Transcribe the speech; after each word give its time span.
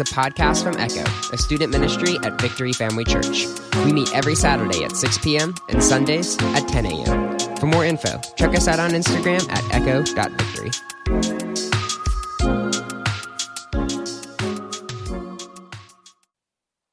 is 0.00 0.10
a 0.10 0.14
podcast 0.14 0.62
from 0.62 0.76
Echo, 0.78 1.04
a 1.32 1.38
student 1.38 1.72
ministry 1.72 2.16
at 2.22 2.40
Victory 2.40 2.72
Family 2.72 3.04
Church. 3.04 3.46
We 3.84 3.92
meet 3.92 4.14
every 4.14 4.34
Saturday 4.34 4.84
at 4.84 4.96
6 4.96 5.18
p.m. 5.18 5.54
and 5.68 5.82
Sundays 5.82 6.36
at 6.40 6.66
10 6.68 6.86
a.m. 6.86 7.38
For 7.56 7.66
more 7.66 7.84
info, 7.84 8.20
check 8.36 8.54
us 8.54 8.68
out 8.68 8.78
on 8.78 8.90
Instagram 8.90 9.48
at 9.50 9.74
echo.victory. 9.74 10.70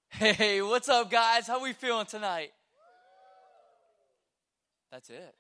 Hey, 0.10 0.62
what's 0.62 0.90
up, 0.90 1.12
guys? 1.12 1.48
How 1.48 1.62
we 1.62 1.74
feeling 1.74 2.08
tonight? 2.08 2.52
That's 4.92 5.10
it. 5.10 5.36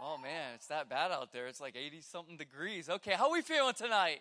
Oh 0.00 0.18
man, 0.18 0.54
it's 0.54 0.66
that 0.68 0.88
bad 0.88 1.12
out 1.12 1.32
there. 1.32 1.46
It's 1.46 1.60
like 1.60 1.76
80 1.76 2.00
something 2.00 2.36
degrees. 2.36 2.88
Okay, 2.88 3.12
how 3.12 3.32
we 3.32 3.40
feeling 3.42 3.74
tonight? 3.74 4.20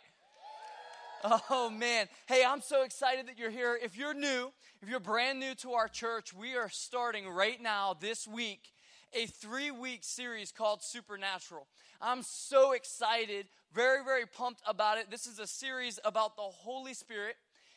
Oh 1.23 1.69
man. 1.69 2.07
Hey, 2.25 2.43
I'm 2.45 2.61
so 2.61 2.83
excited 2.83 3.27
that 3.27 3.37
you're 3.37 3.51
here. 3.51 3.77
If 3.81 3.95
you're 3.95 4.13
new, 4.13 4.51
if 4.81 4.89
you're 4.89 4.99
brand 4.99 5.39
new 5.39 5.53
to 5.55 5.73
our 5.73 5.87
church, 5.87 6.33
we 6.33 6.55
are 6.55 6.69
starting 6.69 7.29
right 7.29 7.61
now 7.61 7.95
this 7.99 8.27
week 8.27 8.71
a 9.13 9.27
3-week 9.27 9.99
series 10.03 10.51
called 10.51 10.81
Supernatural. 10.81 11.67
I'm 12.01 12.23
so 12.23 12.71
excited, 12.71 13.47
very 13.73 14.03
very 14.03 14.25
pumped 14.25 14.61
about 14.65 14.97
it. 14.97 15.11
This 15.11 15.27
is 15.27 15.37
a 15.37 15.45
series 15.45 15.99
about 16.03 16.35
the 16.35 16.41
Holy 16.41 16.93
Spirit, 16.93 17.35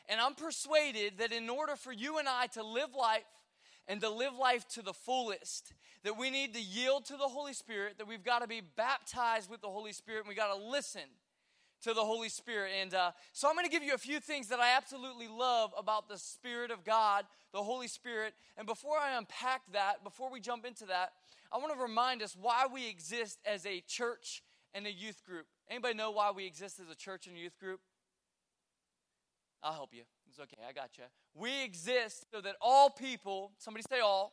and 0.09 0.21
I'm 0.21 0.35
persuaded 0.35 1.19
that 1.19 1.33
in 1.33 1.51
order 1.51 1.77
for 1.77 1.93
you 1.93 2.19
and 2.19 2.29
I 2.29 2.47
to 2.55 2.63
live 2.63 2.95
life 2.99 3.25
and 3.87 4.01
to 4.01 4.09
live 4.09 4.33
life 4.41 4.67
to 4.69 4.83
the 4.83 4.95
fullest, 4.95 5.75
that 6.05 6.17
we 6.17 6.31
need 6.31 6.55
to 6.55 6.61
yield 6.61 7.05
to 7.07 7.17
the 7.17 7.29
Holy 7.29 7.53
Spirit, 7.53 7.99
that 7.99 8.09
we've 8.09 8.25
got 8.25 8.39
to 8.39 8.49
be 8.49 8.63
baptized 8.63 9.51
with 9.51 9.61
the 9.61 9.69
Holy 9.69 9.93
Spirit, 9.93 10.21
and 10.21 10.29
we 10.29 10.35
got 10.35 10.55
to 10.55 10.71
listen 10.71 11.03
to 11.85 11.95
the 11.95 12.05
Holy 12.05 12.29
Spirit. 12.29 12.73
And 12.81 12.95
uh, 12.95 13.13
so 13.33 13.49
I'm 13.49 13.55
going 13.55 13.67
to 13.67 13.71
give 13.71 13.83
you 13.83 13.95
a 13.95 13.99
few 13.99 14.21
things 14.21 14.49
that 14.49 14.59
I 14.59 14.75
absolutely 14.77 15.29
love 15.29 15.73
about 15.79 16.09
the 16.09 16.19
Spirit 16.19 16.71
of 16.71 16.85
God, 16.85 17.25
the 17.53 17.63
Holy 17.63 17.89
Spirit. 17.89 18.35
And 18.57 18.67
before 18.67 18.99
I 18.99 19.17
unpack 19.17 19.63
that, 19.73 20.03
before 20.03 20.31
we 20.31 20.41
jump 20.41 20.65
into 20.65 20.87
that, 20.87 21.13
I 21.53 21.59
want 21.59 21.73
to 21.75 21.81
remind 21.81 22.23
us 22.23 22.37
why 22.41 22.67
we 22.73 22.89
exist 22.89 23.39
as 23.47 23.67
a 23.67 23.83
church 23.87 24.43
and 24.75 24.87
a 24.87 24.93
youth 24.93 25.23
group. 25.25 25.47
Anybody 25.71 25.95
know 25.95 26.11
why 26.11 26.31
we 26.31 26.47
exist 26.47 26.81
as 26.81 26.91
a 26.91 26.97
church 26.97 27.27
and 27.27 27.39
youth 27.39 27.59
group? 27.61 27.81
I'll 29.63 29.73
help 29.73 29.91
you. 29.93 30.03
It's 30.29 30.39
okay, 30.41 30.63
I 30.69 30.73
got 30.73 30.91
you. 30.99 31.05
We 31.35 31.63
exist 31.63 32.27
so 32.33 32.41
that 32.41 32.57
all 32.61 32.91
people, 32.91 33.53
somebody 33.59 33.85
say 33.89 34.01
all, 34.01 34.33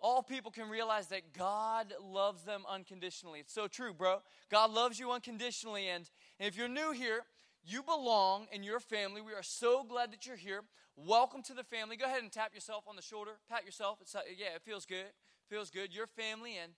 all 0.00 0.22
people 0.22 0.50
can 0.50 0.68
realize 0.68 1.08
that 1.08 1.32
God 1.36 1.92
loves 2.02 2.42
them 2.42 2.64
unconditionally. 2.68 3.40
It's 3.40 3.52
so 3.52 3.68
true, 3.68 3.92
bro. 3.92 4.22
God 4.50 4.70
loves 4.70 4.98
you 4.98 5.10
unconditionally. 5.10 5.88
And, 5.88 6.08
if 6.38 6.56
you're 6.56 6.68
new 6.68 6.92
here, 6.92 7.24
you 7.62 7.82
belong 7.82 8.46
in 8.50 8.62
your 8.62 8.80
family. 8.80 9.20
We 9.20 9.34
are 9.34 9.42
so 9.42 9.84
glad 9.84 10.10
that 10.12 10.26
you're 10.26 10.36
here. 10.36 10.62
Welcome 10.96 11.42
to 11.44 11.54
the 11.54 11.64
family. 11.64 11.96
Go 11.96 12.06
ahead 12.06 12.22
and 12.22 12.32
tap 12.32 12.54
yourself 12.54 12.84
on 12.88 12.96
the 12.96 13.02
shoulder. 13.02 13.32
Pat 13.50 13.66
yourself. 13.66 13.98
It's, 14.00 14.14
uh, 14.14 14.20
yeah, 14.38 14.54
it 14.54 14.62
feels 14.62 14.86
good. 14.86 15.12
Feels 15.50 15.70
good. 15.70 15.94
Your 15.94 16.06
family. 16.06 16.56
And 16.56 16.72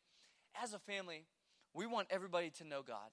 as 0.60 0.74
a 0.74 0.80
family, 0.80 1.26
we 1.72 1.86
want 1.86 2.08
everybody 2.10 2.50
to 2.50 2.64
know 2.64 2.82
God. 2.82 3.10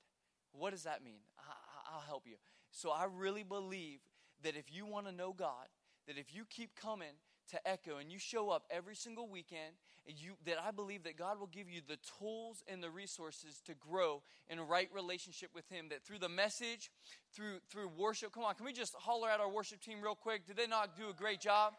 What 0.51 0.71
does 0.71 0.83
that 0.83 1.03
mean? 1.03 1.21
I, 1.37 1.93
I'll 1.93 2.01
help 2.01 2.23
you. 2.25 2.37
So 2.71 2.89
I 2.89 3.05
really 3.15 3.43
believe 3.43 3.99
that 4.43 4.55
if 4.55 4.73
you 4.73 4.87
want 4.87 5.05
to 5.05 5.11
know 5.11 5.33
God, 5.33 5.67
that 6.07 6.17
if 6.17 6.33
you 6.33 6.45
keep 6.49 6.75
coming 6.75 7.13
to 7.51 7.67
Echo 7.67 7.97
and 7.97 8.11
you 8.11 8.19
show 8.19 8.49
up 8.49 8.63
every 8.69 8.95
single 8.95 9.27
weekend, 9.27 9.75
and 10.07 10.17
you, 10.17 10.33
that 10.45 10.57
I 10.61 10.71
believe 10.71 11.03
that 11.03 11.17
God 11.17 11.39
will 11.39 11.47
give 11.47 11.69
you 11.69 11.81
the 11.87 11.97
tools 12.19 12.63
and 12.67 12.81
the 12.81 12.89
resources 12.89 13.61
to 13.65 13.73
grow 13.75 14.21
in 14.49 14.59
a 14.59 14.63
right 14.63 14.89
relationship 14.93 15.49
with 15.53 15.67
Him. 15.69 15.87
That 15.89 16.03
through 16.03 16.19
the 16.19 16.29
message, 16.29 16.89
through 17.33 17.59
through 17.69 17.89
worship. 17.97 18.31
Come 18.31 18.43
on, 18.43 18.55
can 18.55 18.65
we 18.65 18.73
just 18.73 18.93
holler 18.95 19.29
at 19.29 19.39
our 19.39 19.49
worship 19.49 19.81
team 19.81 20.01
real 20.01 20.15
quick? 20.15 20.47
Did 20.47 20.57
they 20.57 20.67
not 20.67 20.95
do 20.97 21.09
a 21.09 21.13
great 21.13 21.41
job? 21.41 21.73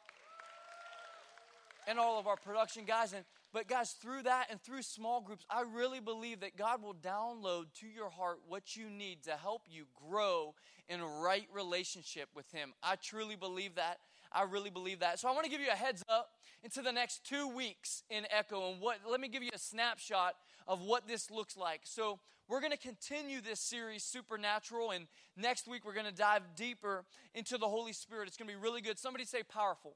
And 1.87 1.99
all 1.99 2.19
of 2.19 2.27
our 2.27 2.37
production 2.37 2.85
guys 2.85 3.13
and 3.13 3.25
but 3.53 3.67
guys, 3.67 3.91
through 4.01 4.23
that 4.23 4.47
and 4.51 4.63
through 4.63 4.83
small 4.83 5.21
groups, 5.21 5.45
I 5.51 5.63
really 5.63 5.99
believe 5.99 6.41
that 6.41 6.57
God 6.57 6.83
will 6.83 6.95
download 6.95 7.65
to 7.81 7.87
your 7.89 8.09
heart 8.09 8.39
what 8.49 8.77
you 8.77 8.89
need 8.89 9.25
to 9.25 9.33
help 9.33 9.63
you 9.69 9.87
grow 10.09 10.55
in 10.89 11.01
a 11.01 11.07
right 11.07 11.49
relationship 11.53 12.29
with 12.35 12.51
Him. 12.53 12.73
I 12.83 12.95
truly 12.95 13.35
believe 13.35 13.75
that. 13.75 13.99
I 14.33 14.43
really 14.45 14.71
believe 14.71 15.01
that. 15.01 15.19
So 15.19 15.29
I 15.29 15.33
want 15.33 15.45
to 15.45 15.51
give 15.51 15.61
you 15.61 15.71
a 15.71 15.77
heads 15.77 16.05
up 16.09 16.31
into 16.63 16.83
the 16.83 16.93
next 16.93 17.25
two 17.25 17.49
weeks 17.49 18.03
in 18.11 18.27
Echo 18.31 18.71
and 18.71 18.81
what 18.81 18.99
let 19.09 19.21
me 19.21 19.29
give 19.29 19.43
you 19.43 19.51
a 19.53 19.59
snapshot 19.59 20.35
of 20.69 20.83
what 20.83 21.09
this 21.09 21.31
looks 21.31 21.57
like. 21.57 21.81
So 21.85 22.21
we're 22.49 22.61
going 22.61 22.73
to 22.73 22.79
continue 22.79 23.41
this 23.41 23.61
series, 23.61 24.03
Supernatural, 24.03 24.91
and 24.91 25.07
next 25.37 25.69
week 25.69 25.85
we're 25.85 25.95
going 25.95 26.07
to 26.07 26.13
dive 26.13 26.43
deeper 26.57 27.05
into 27.35 27.59
the 27.59 27.69
Holy 27.69 27.93
Spirit. 27.93 28.29
It's 28.29 28.37
going 28.37 28.49
to 28.49 28.55
be 28.55 28.61
really 28.61 28.81
good. 28.81 28.99
Somebody 28.99 29.25
say 29.25 29.43
powerful. 29.43 29.95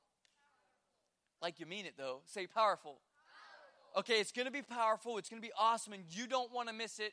Like 1.42 1.60
you 1.60 1.66
mean 1.66 1.86
it 1.86 1.94
though. 1.96 2.20
Say 2.26 2.46
powerful. 2.46 3.00
Okay, 3.96 4.20
it's 4.20 4.32
going 4.32 4.46
to 4.46 4.52
be 4.52 4.62
powerful. 4.62 5.18
It's 5.18 5.28
going 5.28 5.40
to 5.40 5.46
be 5.46 5.52
awesome, 5.56 5.92
and 5.92 6.02
you 6.10 6.26
don't 6.26 6.52
want 6.52 6.68
to 6.68 6.74
miss 6.74 6.98
it. 6.98 7.12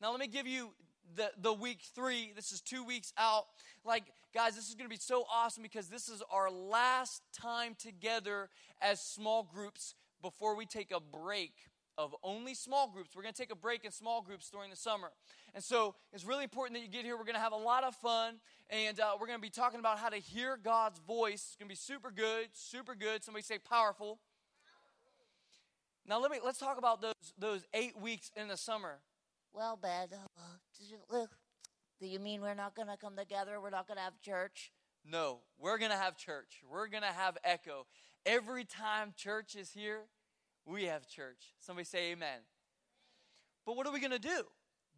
Now, 0.00 0.10
let 0.10 0.20
me 0.20 0.26
give 0.26 0.46
you 0.46 0.70
the, 1.16 1.30
the 1.40 1.52
week 1.52 1.80
three. 1.94 2.32
This 2.34 2.52
is 2.52 2.60
two 2.60 2.84
weeks 2.84 3.12
out. 3.18 3.46
Like, 3.84 4.04
guys, 4.34 4.54
this 4.54 4.68
is 4.68 4.74
going 4.74 4.88
to 4.88 4.94
be 4.94 5.00
so 5.00 5.24
awesome 5.32 5.62
because 5.62 5.88
this 5.88 6.08
is 6.08 6.22
our 6.30 6.50
last 6.50 7.22
time 7.32 7.76
together 7.78 8.48
as 8.80 9.00
small 9.00 9.42
groups 9.42 9.94
before 10.20 10.56
we 10.56 10.66
take 10.66 10.92
a 10.92 11.00
break 11.00 11.52
of 11.98 12.14
only 12.22 12.54
small 12.54 12.88
groups. 12.88 13.10
We're 13.14 13.22
going 13.22 13.34
to 13.34 13.40
take 13.40 13.52
a 13.52 13.56
break 13.56 13.84
in 13.84 13.90
small 13.90 14.22
groups 14.22 14.48
during 14.48 14.70
the 14.70 14.76
summer. 14.76 15.10
And 15.54 15.62
so 15.62 15.94
it's 16.12 16.24
really 16.24 16.44
important 16.44 16.78
that 16.78 16.84
you 16.84 16.90
get 16.90 17.04
here. 17.04 17.16
We're 17.16 17.24
going 17.24 17.34
to 17.34 17.40
have 17.40 17.52
a 17.52 17.56
lot 17.56 17.84
of 17.84 17.94
fun, 17.96 18.36
and 18.70 18.98
uh, 18.98 19.12
we're 19.20 19.26
going 19.26 19.38
to 19.38 19.42
be 19.42 19.50
talking 19.50 19.80
about 19.80 19.98
how 19.98 20.08
to 20.08 20.16
hear 20.16 20.56
God's 20.56 20.98
voice. 21.00 21.48
It's 21.48 21.56
going 21.56 21.68
to 21.68 21.72
be 21.72 21.76
super 21.76 22.10
good, 22.10 22.48
super 22.54 22.94
good. 22.94 23.22
Somebody 23.22 23.42
say 23.42 23.58
powerful. 23.58 24.18
Now 26.06 26.20
let 26.20 26.30
me 26.30 26.38
let's 26.44 26.58
talk 26.58 26.78
about 26.78 27.00
those 27.00 27.14
those 27.38 27.64
eight 27.74 28.00
weeks 28.00 28.32
in 28.34 28.48
the 28.48 28.56
summer. 28.56 28.98
Well, 29.54 29.78
Ben, 29.80 30.08
uh, 30.12 31.26
do 32.00 32.06
you 32.06 32.18
mean 32.18 32.40
we're 32.40 32.54
not 32.54 32.74
going 32.74 32.88
to 32.88 32.96
come 32.96 33.16
together? 33.16 33.60
We're 33.60 33.70
not 33.70 33.86
going 33.86 33.98
to 33.98 34.02
have 34.02 34.20
church? 34.22 34.72
No, 35.04 35.40
we're 35.58 35.78
going 35.78 35.90
to 35.90 35.96
have 35.96 36.16
church. 36.16 36.62
We're 36.70 36.86
going 36.86 37.02
to 37.02 37.08
have 37.08 37.36
echo. 37.44 37.86
Every 38.24 38.64
time 38.64 39.12
church 39.14 39.54
is 39.54 39.72
here, 39.72 40.04
we 40.64 40.84
have 40.84 41.06
church. 41.06 41.54
Somebody 41.60 41.84
say 41.84 42.12
amen. 42.12 42.40
But 43.66 43.76
what 43.76 43.86
are 43.86 43.92
we 43.92 44.00
going 44.00 44.12
to 44.12 44.18
do? 44.18 44.44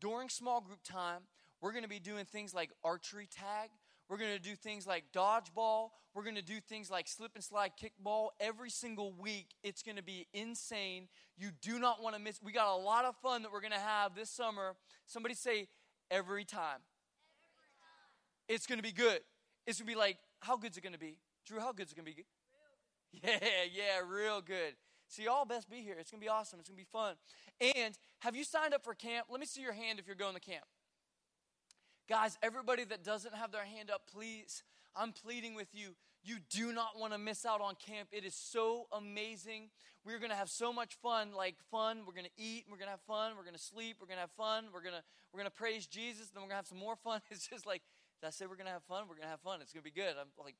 During 0.01 0.29
small 0.29 0.61
group 0.61 0.81
time, 0.85 1.23
we're 1.61 1.73
going 1.73 1.83
to 1.83 1.89
be 1.89 1.99
doing 1.99 2.25
things 2.25 2.55
like 2.55 2.71
archery 2.85 3.27
tag. 3.27 3.71
We're 4.09 4.19
going 4.19 4.33
to 4.33 4.39
do 4.39 4.55
things 4.55 4.87
like 4.87 5.05
dodgeball. 5.15 5.91
We're 6.15 6.23
going 6.23 6.37
to 6.37 6.43
do 6.43 6.61
things 6.61 6.91
like 6.91 7.09
slip 7.09 7.33
and 7.35 7.43
slide 7.43 7.73
kickball 7.83 8.29
every 8.39 8.71
single 8.71 9.13
week. 9.13 9.49
It's 9.63 9.83
going 9.83 9.97
to 9.97 10.03
be 10.03 10.27
insane. 10.33 11.09
You 11.37 11.51
do 11.63 11.79
not 11.79 12.03
want 12.03 12.15
to 12.15 12.21
miss. 12.21 12.41
We 12.43 12.53
got 12.53 12.73
a 12.73 12.77
lot 12.77 13.05
of 13.05 13.17
fun 13.23 13.43
that 13.43 13.53
we're 13.53 13.61
going 13.61 13.73
to 13.73 13.79
have 13.79 14.15
this 14.15 14.31
summer. 14.31 14.77
Somebody 15.07 15.35
say 15.35 15.69
every 16.11 16.45
time. 16.45 16.81
Every 17.49 17.73
time. 17.81 18.49
It's 18.49 18.67
going 18.67 18.79
to 18.79 18.83
be 18.83 18.93
good. 18.93 19.21
It's 19.67 19.79
going 19.79 19.87
to 19.89 19.93
be 19.93 19.99
like, 19.99 20.19
how 20.41 20.57
good's 20.57 20.77
it 20.77 20.83
going 20.83 20.93
to 20.93 20.99
be? 20.99 21.19
Drew, 21.47 21.59
how 21.59 21.73
good's 21.73 21.93
it 21.93 21.97
going 21.97 22.07
to 22.07 22.15
be? 22.15 22.25
Yeah, 23.23 23.39
yeah, 23.73 24.01
real 24.05 24.41
good. 24.41 24.75
So 25.07 25.23
y'all 25.23 25.45
best 25.45 25.71
be 25.71 25.77
here. 25.77 25.95
It's 26.01 26.11
going 26.11 26.21
to 26.21 26.25
be 26.25 26.29
awesome. 26.29 26.59
It's 26.59 26.69
going 26.69 26.77
to 26.77 26.83
be 26.83 26.89
fun. 26.91 27.15
And 27.77 27.97
have 28.19 28.35
you 28.35 28.43
signed 28.43 28.75
up 28.75 28.83
for 28.83 28.93
camp? 28.95 29.29
Let 29.31 29.39
me 29.39 29.47
see 29.47 29.61
your 29.61 29.73
hand 29.73 30.01
if 30.01 30.09
you're 30.09 30.17
going 30.17 30.35
to 30.35 30.41
camp. 30.41 30.65
Guys, 32.07 32.37
everybody 32.43 32.85
that 32.85 33.03
doesn't 33.03 33.35
have 33.35 33.51
their 33.51 33.65
hand 33.65 33.91
up, 33.91 34.03
please, 34.13 34.63
I'm 34.95 35.13
pleading 35.13 35.55
with 35.55 35.69
you. 35.73 35.97
You 36.23 36.37
do 36.51 36.71
not 36.71 36.99
want 36.99 37.15
to 37.15 37.19
miss 37.19 37.47
out 37.47 37.63
on 37.63 37.77
camp. 37.77 38.11
It 38.13 38.27
is 38.27 38.35
so 38.35 38.89
amazing. 38.93 39.71
We're 40.05 40.19
going 40.19 40.31
to 40.31 40.37
have 40.37 40.51
so 40.51 40.71
much 40.71 40.97
fun, 41.03 41.33
like 41.33 41.57
fun. 41.71 42.03
We're 42.07 42.13
going 42.13 42.27
to 42.27 42.43
eat, 42.43 42.67
we're 42.71 42.77
going 42.77 42.89
to 42.89 42.93
have 42.93 43.01
fun, 43.07 43.33
we're 43.39 43.43
going 43.45 43.57
to 43.57 43.63
sleep, 43.63 43.97
we're 44.01 44.07
going 44.07 44.19
to 44.19 44.23
have 44.23 44.37
fun, 44.37 44.67
we're 44.73 44.83
going 44.83 44.95
to 44.95 45.03
we're 45.33 45.41
going 45.41 45.51
to 45.51 45.57
praise 45.57 45.87
Jesus, 45.87 46.29
then 46.29 46.43
we're 46.43 46.49
going 46.49 46.51
to 46.51 46.57
have 46.57 46.67
some 46.67 46.79
more 46.79 46.97
fun. 46.97 47.21
It's 47.31 47.49
just 47.49 47.67
like 47.67 47.81
I 48.23 48.29
say 48.31 48.45
we're 48.47 48.57
going 48.57 48.67
to 48.67 48.73
have 48.73 48.85
fun, 48.85 49.05
we're 49.09 49.17
going 49.17 49.25
to 49.25 49.33
have 49.33 49.41
fun. 49.41 49.61
It's 49.63 49.73
going 49.73 49.83
to 49.83 49.91
be 49.91 49.99
good. 49.99 50.15
I'm 50.21 50.29
like 50.45 50.57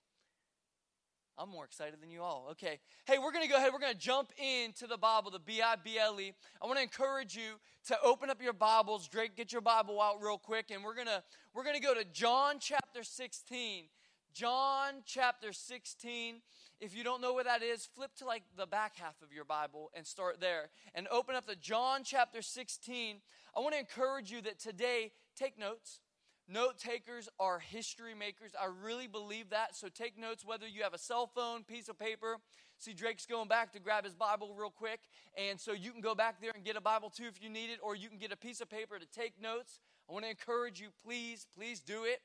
I'm 1.37 1.49
more 1.49 1.65
excited 1.65 2.01
than 2.01 2.11
you 2.11 2.23
all. 2.23 2.49
Okay. 2.53 2.79
Hey, 3.07 3.19
we're 3.19 3.33
going 3.33 3.45
to 3.45 3.51
go 3.51 3.57
ahead. 3.57 3.73
We're 3.73 3.81
going 3.81 3.93
to 3.93 3.99
jump 3.99 4.31
into 4.39 4.87
the 4.87 4.97
Bible, 4.97 5.31
the 5.31 5.41
B 5.41 5.61
I 5.61 5.75
B 5.77 5.99
L 5.99 6.21
E. 6.21 6.33
I 6.63 6.67
want 6.67 6.79
to 6.79 6.83
encourage 6.83 7.35
you 7.35 7.59
to 7.89 7.97
open 8.03 8.31
up 8.31 8.41
your 8.41 8.53
Bibles. 8.53 9.09
Drake, 9.09 9.37
get 9.37 9.53
your 9.53 9.61
Bible 9.61 10.01
out 10.01 10.23
real 10.23 10.39
quick 10.39 10.71
and 10.71 10.85
we're 10.85 10.95
going 10.95 11.09
to 11.09 11.23
we're 11.53 11.65
going 11.65 11.77
to 11.77 11.83
go 11.83 11.95
to 11.95 12.05
John 12.05 12.57
chapter 12.61 13.03
16. 13.03 13.85
John 14.33 15.03
chapter 15.05 15.53
16. 15.53 16.37
If 16.81 16.97
you 16.97 17.05
don't 17.05 17.21
know 17.21 17.35
where 17.35 17.45
that 17.45 17.63
is, 17.63 17.89
flip 17.95 18.11
to 18.17 18.27
like 18.27 18.43
the 18.57 18.67
back 18.67 18.97
half 18.97 19.15
of 19.23 19.33
your 19.33 19.45
Bible 19.45 19.91
and 19.95 20.07
start 20.07 20.41
there 20.41 20.71
and 20.95 21.09
open 21.09 21.35
up 21.35 21.47
to 21.47 21.57
John 21.57 22.03
chapter 22.05 22.43
16. 22.43 23.17
I 23.57 23.61
want 23.61 23.75
to 23.75 23.79
encourage 23.79 24.31
you 24.31 24.41
that 24.43 24.59
today 24.59 25.13
take 25.37 25.59
notes. 25.59 26.01
Note 26.47 26.79
takers 26.79 27.29
are 27.41 27.59
history 27.59 28.15
makers. 28.15 28.53
I 28.61 28.69
really 28.85 29.07
believe 29.07 29.51
that. 29.51 29.75
So 29.75 29.89
take 29.89 30.19
notes 30.19 30.45
whether 30.45 30.67
you 30.67 30.83
have 30.83 30.93
a 30.93 30.99
cell 30.99 31.27
phone, 31.27 31.65
piece 31.65 31.89
of 31.89 31.99
paper. 31.99 32.37
See, 32.79 32.93
Drake's 32.93 33.25
going 33.25 33.49
back 33.49 33.73
to 33.73 33.81
grab 33.81 34.05
his 34.05 34.15
Bible 34.15 34.55
real 34.55 34.71
quick. 34.71 35.01
And 35.39 35.59
so 35.59 35.73
you 35.73 35.91
can 35.91 36.03
go 36.03 36.15
back 36.15 36.41
there 36.43 36.51
and 36.55 36.63
get 36.63 36.77
a 36.77 36.83
Bible 36.83 37.09
too 37.09 37.25
if 37.25 37.43
you 37.43 37.49
need 37.49 37.71
it, 37.71 37.79
or 37.83 37.97
you 37.97 38.09
can 38.09 38.19
get 38.19 38.31
a 38.31 38.37
piece 38.37 38.61
of 38.61 38.69
paper 38.69 38.99
to 38.99 39.07
take 39.07 39.41
notes. 39.41 39.79
I 40.09 40.13
want 40.13 40.25
to 40.27 40.31
encourage 40.31 40.81
you, 40.81 40.89
please, 41.05 41.47
please 41.57 41.81
do 41.81 42.05
it. 42.05 42.21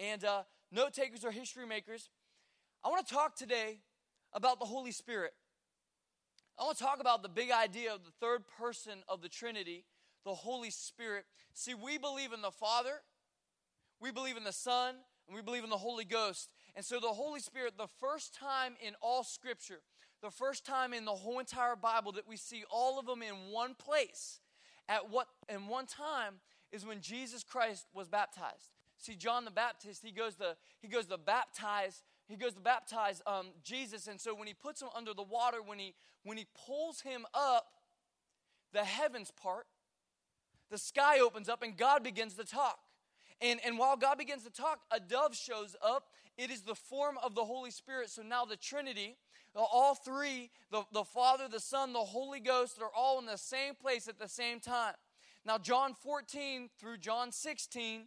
And 0.00 0.24
uh, 0.24 0.42
note 0.72 0.92
takers 0.92 1.24
are 1.24 1.30
history 1.30 1.66
makers, 1.66 2.08
I 2.82 2.88
want 2.88 3.06
to 3.06 3.14
talk 3.14 3.36
today 3.36 3.80
about 4.32 4.58
the 4.58 4.64
Holy 4.64 4.90
Spirit. 4.90 5.32
I 6.58 6.64
want 6.64 6.78
to 6.78 6.82
talk 6.82 6.98
about 6.98 7.22
the 7.22 7.28
big 7.28 7.50
idea 7.50 7.94
of 7.94 8.04
the 8.04 8.10
third 8.20 8.44
person 8.58 9.02
of 9.06 9.20
the 9.20 9.28
Trinity, 9.28 9.84
the 10.24 10.34
Holy 10.34 10.70
Spirit. 10.70 11.26
See, 11.52 11.74
we 11.74 11.98
believe 11.98 12.32
in 12.32 12.40
the 12.40 12.50
Father, 12.50 13.02
we 14.00 14.10
believe 14.10 14.36
in 14.36 14.44
the 14.44 14.52
Son, 14.52 14.94
and 15.26 15.36
we 15.36 15.42
believe 15.42 15.64
in 15.64 15.70
the 15.70 15.76
Holy 15.76 16.04
Ghost. 16.04 16.48
And 16.74 16.84
so, 16.84 17.00
the 17.00 17.08
Holy 17.08 17.40
Spirit, 17.40 17.74
the 17.76 17.88
first 18.00 18.34
time 18.34 18.74
in 18.84 18.94
all 19.00 19.22
Scripture, 19.22 19.80
the 20.22 20.30
first 20.30 20.66
time 20.66 20.92
in 20.92 21.04
the 21.04 21.12
whole 21.12 21.38
entire 21.38 21.76
Bible 21.76 22.12
that 22.12 22.28
we 22.28 22.36
see 22.36 22.64
all 22.70 22.98
of 22.98 23.06
them 23.06 23.22
in 23.22 23.34
one 23.52 23.74
place 23.74 24.40
at 24.88 25.10
what 25.10 25.28
in 25.48 25.66
one 25.66 25.86
time 25.86 26.34
is 26.72 26.84
when 26.84 27.00
Jesus 27.00 27.42
Christ 27.42 27.86
was 27.94 28.08
baptized. 28.08 28.70
See, 28.98 29.14
John 29.16 29.44
the 29.44 29.50
Baptist, 29.50 30.02
he 30.04 30.12
goes 30.12 30.34
to 30.36 30.56
he 30.80 30.88
goes 30.88 31.06
to 31.06 31.18
baptize 31.18 32.02
he 32.28 32.36
goes 32.36 32.54
to 32.54 32.60
baptize 32.60 33.22
um, 33.26 33.48
Jesus, 33.64 34.06
and 34.06 34.20
so 34.20 34.34
when 34.34 34.46
he 34.46 34.54
puts 34.54 34.80
him 34.80 34.88
under 34.94 35.12
the 35.12 35.22
water, 35.22 35.58
when 35.64 35.78
he 35.78 35.94
when 36.22 36.38
he 36.38 36.46
pulls 36.66 37.00
him 37.00 37.26
up, 37.34 37.66
the 38.72 38.84
heavens 38.84 39.32
part, 39.32 39.66
the 40.70 40.78
sky 40.78 41.18
opens 41.18 41.48
up, 41.48 41.62
and 41.62 41.76
God 41.76 42.04
begins 42.04 42.34
to 42.34 42.44
talk. 42.44 42.78
And, 43.40 43.60
and 43.64 43.78
while 43.78 43.96
God 43.96 44.18
begins 44.18 44.44
to 44.44 44.50
talk, 44.50 44.80
a 44.90 45.00
dove 45.00 45.34
shows 45.34 45.76
up. 45.82 46.08
It 46.36 46.50
is 46.50 46.62
the 46.62 46.74
form 46.74 47.18
of 47.22 47.34
the 47.34 47.44
Holy 47.44 47.70
Spirit. 47.70 48.10
So 48.10 48.22
now 48.22 48.44
the 48.44 48.56
Trinity, 48.56 49.16
all 49.54 49.94
three, 49.94 50.50
the, 50.70 50.84
the 50.92 51.04
Father, 51.04 51.48
the 51.48 51.60
Son, 51.60 51.92
the 51.92 51.98
Holy 51.98 52.40
Ghost, 52.40 52.80
are 52.80 52.90
all 52.94 53.18
in 53.18 53.26
the 53.26 53.38
same 53.38 53.74
place 53.74 54.08
at 54.08 54.18
the 54.18 54.28
same 54.28 54.60
time. 54.60 54.94
Now, 55.44 55.58
John 55.58 55.94
14 55.94 56.68
through 56.78 56.98
John 56.98 57.32
16, 57.32 58.06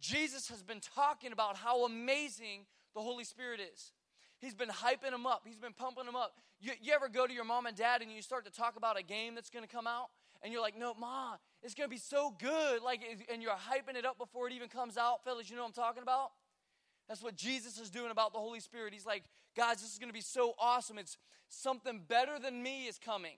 Jesus 0.00 0.48
has 0.48 0.62
been 0.62 0.80
talking 0.80 1.32
about 1.32 1.56
how 1.56 1.84
amazing 1.84 2.66
the 2.94 3.00
Holy 3.00 3.24
Spirit 3.24 3.60
is. 3.60 3.92
He's 4.40 4.54
been 4.54 4.68
hyping 4.68 5.10
them 5.10 5.26
up, 5.26 5.42
he's 5.44 5.58
been 5.58 5.72
pumping 5.72 6.06
them 6.06 6.16
up. 6.16 6.34
You, 6.60 6.72
you 6.80 6.92
ever 6.92 7.08
go 7.08 7.26
to 7.26 7.32
your 7.32 7.44
mom 7.44 7.66
and 7.66 7.76
dad 7.76 8.02
and 8.02 8.10
you 8.10 8.22
start 8.22 8.44
to 8.44 8.52
talk 8.52 8.76
about 8.76 8.98
a 8.98 9.02
game 9.02 9.34
that's 9.34 9.50
going 9.50 9.64
to 9.64 9.70
come 9.70 9.86
out? 9.86 10.10
And 10.42 10.52
you're 10.52 10.62
like, 10.62 10.78
no, 10.78 10.94
Ma, 10.94 11.36
it's 11.62 11.74
to 11.74 11.88
be 11.88 11.96
so 11.96 12.34
good. 12.38 12.82
Like, 12.82 13.00
and 13.30 13.42
you're 13.42 13.52
hyping 13.52 13.96
it 13.96 14.04
up 14.04 14.18
before 14.18 14.48
it 14.48 14.52
even 14.52 14.68
comes 14.68 14.96
out. 14.96 15.24
Fellas, 15.24 15.48
you 15.48 15.56
know 15.56 15.62
what 15.62 15.68
I'm 15.68 15.74
talking 15.74 16.02
about? 16.02 16.30
That's 17.08 17.22
what 17.22 17.36
Jesus 17.36 17.78
is 17.78 17.90
doing 17.90 18.10
about 18.10 18.32
the 18.32 18.38
Holy 18.38 18.60
Spirit. 18.60 18.92
He's 18.92 19.06
like, 19.06 19.24
guys, 19.56 19.82
this 19.82 19.92
is 19.92 19.98
to 20.08 20.14
be 20.14 20.20
so 20.20 20.54
awesome. 20.58 20.98
It's 20.98 21.16
something 21.48 22.00
better 22.08 22.38
than 22.38 22.62
me 22.62 22.86
is 22.86 22.98
coming. 22.98 23.36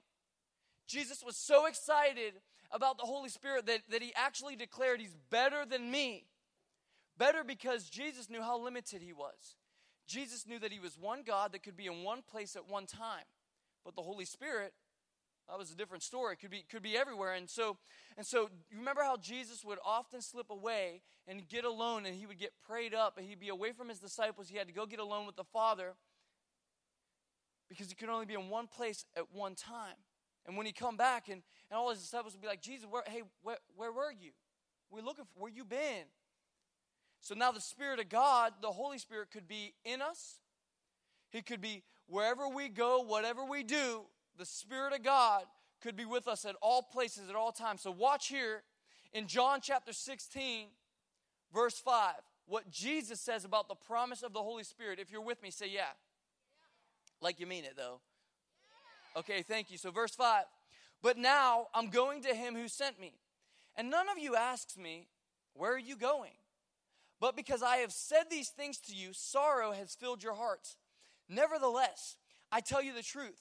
Jesus 0.87 1.23
was 1.25 1.37
so 1.37 1.67
excited 1.67 2.35
about 2.71 2.99
the 2.99 3.05
Holy 3.05 3.29
Spirit 3.29 3.67
that, 3.67 3.81
that 3.91 4.03
he 4.03 4.13
actually 4.17 4.57
declared 4.57 5.01
he's 5.01 5.17
better 5.31 5.65
than 5.69 5.91
me. 5.91 6.27
Better 7.17 7.45
because 7.45 7.89
Jesus 7.89 8.29
knew 8.29 8.43
how 8.43 8.59
limited 8.59 9.01
he 9.01 9.13
was. 9.13 9.57
Jesus 10.07 10.47
knew 10.47 10.59
that 10.59 10.73
he 10.73 10.81
was 10.81 10.99
one 10.99 11.23
God 11.25 11.53
that 11.53 11.63
could 11.63 11.77
be 11.77 11.87
in 11.87 12.03
one 12.03 12.23
place 12.23 12.57
at 12.57 12.69
one 12.69 12.87
time. 12.87 13.25
But 13.85 13.95
the 13.95 14.03
Holy 14.03 14.25
Spirit, 14.25 14.73
that 15.49 15.59
was 15.59 15.71
a 15.71 15.77
different 15.77 16.03
story. 16.03 16.35
It 16.35 16.41
could 16.41 16.51
be, 16.51 16.65
could 16.71 16.83
be 16.83 16.97
everywhere. 16.97 17.35
And 17.35 17.49
so, 17.49 17.77
and 18.17 18.27
so 18.27 18.49
you 18.71 18.79
remember 18.79 19.03
how 19.03 19.17
Jesus 19.17 19.65
would 19.65 19.79
often 19.85 20.23
slip 20.23 20.51
away 20.51 21.03
and 21.29 21.47
get 21.49 21.65
alone 21.65 22.07
and 22.07 22.15
he 22.15 22.27
would 22.27 22.39
get 22.39 22.53
prayed 22.67 22.95
up 22.95 23.19
and 23.19 23.27
he'd 23.27 23.41
be 23.41 23.51
away 23.51 23.73
from 23.73 23.89
his 23.89 23.99
disciples. 23.99 24.49
He 24.49 24.57
had 24.57 24.69
to 24.69 24.73
go 24.73 24.87
get 24.87 25.01
alone 25.01 25.27
with 25.27 25.37
the 25.37 25.45
Father 25.45 25.95
because 27.69 27.89
he 27.89 27.95
could 27.95 28.09
only 28.09 28.27
be 28.27 28.35
in 28.35 28.49
one 28.49 28.67
place 28.67 29.05
at 29.17 29.33
one 29.33 29.55
time. 29.55 29.97
And 30.47 30.57
when 30.57 30.67
he 30.67 30.73
come 30.73 30.97
back 30.97 31.29
and, 31.29 31.43
and 31.71 31.79
all 31.79 31.91
his 31.91 32.01
disciples 32.01 32.35
would 32.35 32.43
be 32.43 32.49
like, 32.49 32.63
Jesus, 32.63 32.87
where, 32.89 33.03
hey, 33.07 33.23
where, 33.43 33.59
where 33.77 33.93
were 33.93 34.13
you? 34.13 34.33
We're 34.91 35.03
looking 35.03 35.25
for 35.25 35.43
where 35.43 35.53
you 35.53 35.65
been. 35.65 36.07
So 37.21 37.35
now 37.35 37.53
the 37.53 37.61
Spirit 37.61 38.01
of 38.01 38.09
God, 38.09 38.53
the 38.61 38.73
Holy 38.73 38.99
Spirit, 38.99 39.31
could 39.31 39.49
be 39.49 39.73
in 39.85 40.03
us. 40.03 40.41
He 41.31 41.43
could 41.43 41.61
be 41.61 41.83
wherever 42.07 42.49
we 42.49 42.69
go, 42.69 43.01
whatever 43.01 43.45
we 43.45 43.63
do, 43.63 44.03
the 44.39 44.47
Spirit 44.47 44.93
of 44.93 45.03
God 45.03 45.45
could 45.83 45.97
be 45.97 46.05
with 46.05 46.29
us 46.29 46.45
at 46.45 46.57
all 46.63 46.83
places, 46.83 47.29
at 47.29 47.37
all 47.37 47.53
times. 47.53 47.83
So 47.83 47.91
watch 47.91 48.29
here 48.29 48.63
in 49.13 49.27
John 49.27 49.61
chapter 49.63 49.93
16, 49.93 50.69
verse 51.53 51.79
5, 51.79 52.15
what 52.47 52.71
Jesus 52.71 53.21
says 53.21 53.45
about 53.45 53.69
the 53.69 53.75
promise 53.75 54.23
of 54.23 54.33
the 54.33 54.43
Holy 54.43 54.65
Spirit. 54.65 54.99
If 54.99 55.11
you're 55.11 55.21
with 55.21 55.43
me, 55.43 55.51
say 55.51 55.69
yeah. 55.69 55.93
Like 57.21 57.39
you 57.39 57.47
mean 57.47 57.65
it, 57.65 57.75
though. 57.77 58.01
Okay, 59.17 59.43
thank 59.43 59.71
you. 59.71 59.79
So, 59.79 59.91
verse 59.91 60.15
5 60.15 60.45
But 61.03 61.17
now 61.17 61.69
I'm 61.75 61.89
going 61.89 62.23
to 62.23 62.35
him 62.35 62.55
who 62.55 62.69
sent 62.69 63.01
me. 63.01 63.15
And 63.77 63.91
none 63.91 64.09
of 64.09 64.19
you 64.19 64.37
asks 64.37 64.77
me, 64.77 65.09
Where 65.55 65.75
are 65.75 65.79
you 65.79 65.97
going? 65.97 66.33
But 67.21 67.37
because 67.37 67.63
I 67.63 67.77
have 67.77 67.93
said 67.93 68.25
these 68.31 68.49
things 68.49 68.79
to 68.81 68.95
you, 68.95 69.11
sorrow 69.13 69.73
has 69.73 69.95
filled 69.95 70.23
your 70.23 70.35
hearts. 70.35 70.77
Nevertheless, 71.29 72.17
I 72.53 72.61
tell 72.61 72.83
you 72.83 72.93
the 72.93 73.03
truth. 73.03 73.41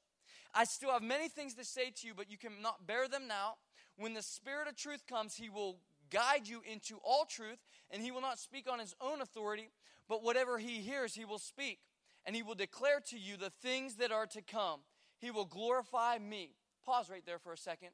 I 0.53 0.65
still 0.65 0.91
have 0.91 1.01
many 1.01 1.29
things 1.29 1.53
to 1.55 1.63
say 1.63 1.91
to 2.01 2.07
you, 2.07 2.13
but 2.15 2.29
you 2.29 2.37
cannot 2.37 2.85
bear 2.85 3.07
them 3.07 3.27
now. 3.27 3.55
When 3.97 4.13
the 4.13 4.21
Spirit 4.21 4.67
of 4.67 4.75
truth 4.75 5.05
comes, 5.07 5.35
he 5.35 5.49
will 5.49 5.77
guide 6.09 6.47
you 6.47 6.61
into 6.69 6.97
all 7.03 7.25
truth, 7.25 7.59
and 7.89 8.01
he 8.01 8.11
will 8.11 8.21
not 8.21 8.37
speak 8.37 8.69
on 8.69 8.79
his 8.79 8.93
own 8.99 9.21
authority, 9.21 9.69
but 10.09 10.23
whatever 10.23 10.57
he 10.57 10.81
hears, 10.81 11.15
he 11.15 11.25
will 11.25 11.39
speak, 11.39 11.79
and 12.25 12.35
he 12.35 12.43
will 12.43 12.55
declare 12.55 12.99
to 13.09 13.17
you 13.17 13.37
the 13.37 13.49
things 13.49 13.95
that 13.95 14.11
are 14.11 14.27
to 14.27 14.41
come. 14.41 14.81
He 15.19 15.31
will 15.31 15.45
glorify 15.45 16.17
me. 16.17 16.51
Pause 16.85 17.09
right 17.09 17.25
there 17.25 17.39
for 17.39 17.53
a 17.53 17.57
second. 17.57 17.89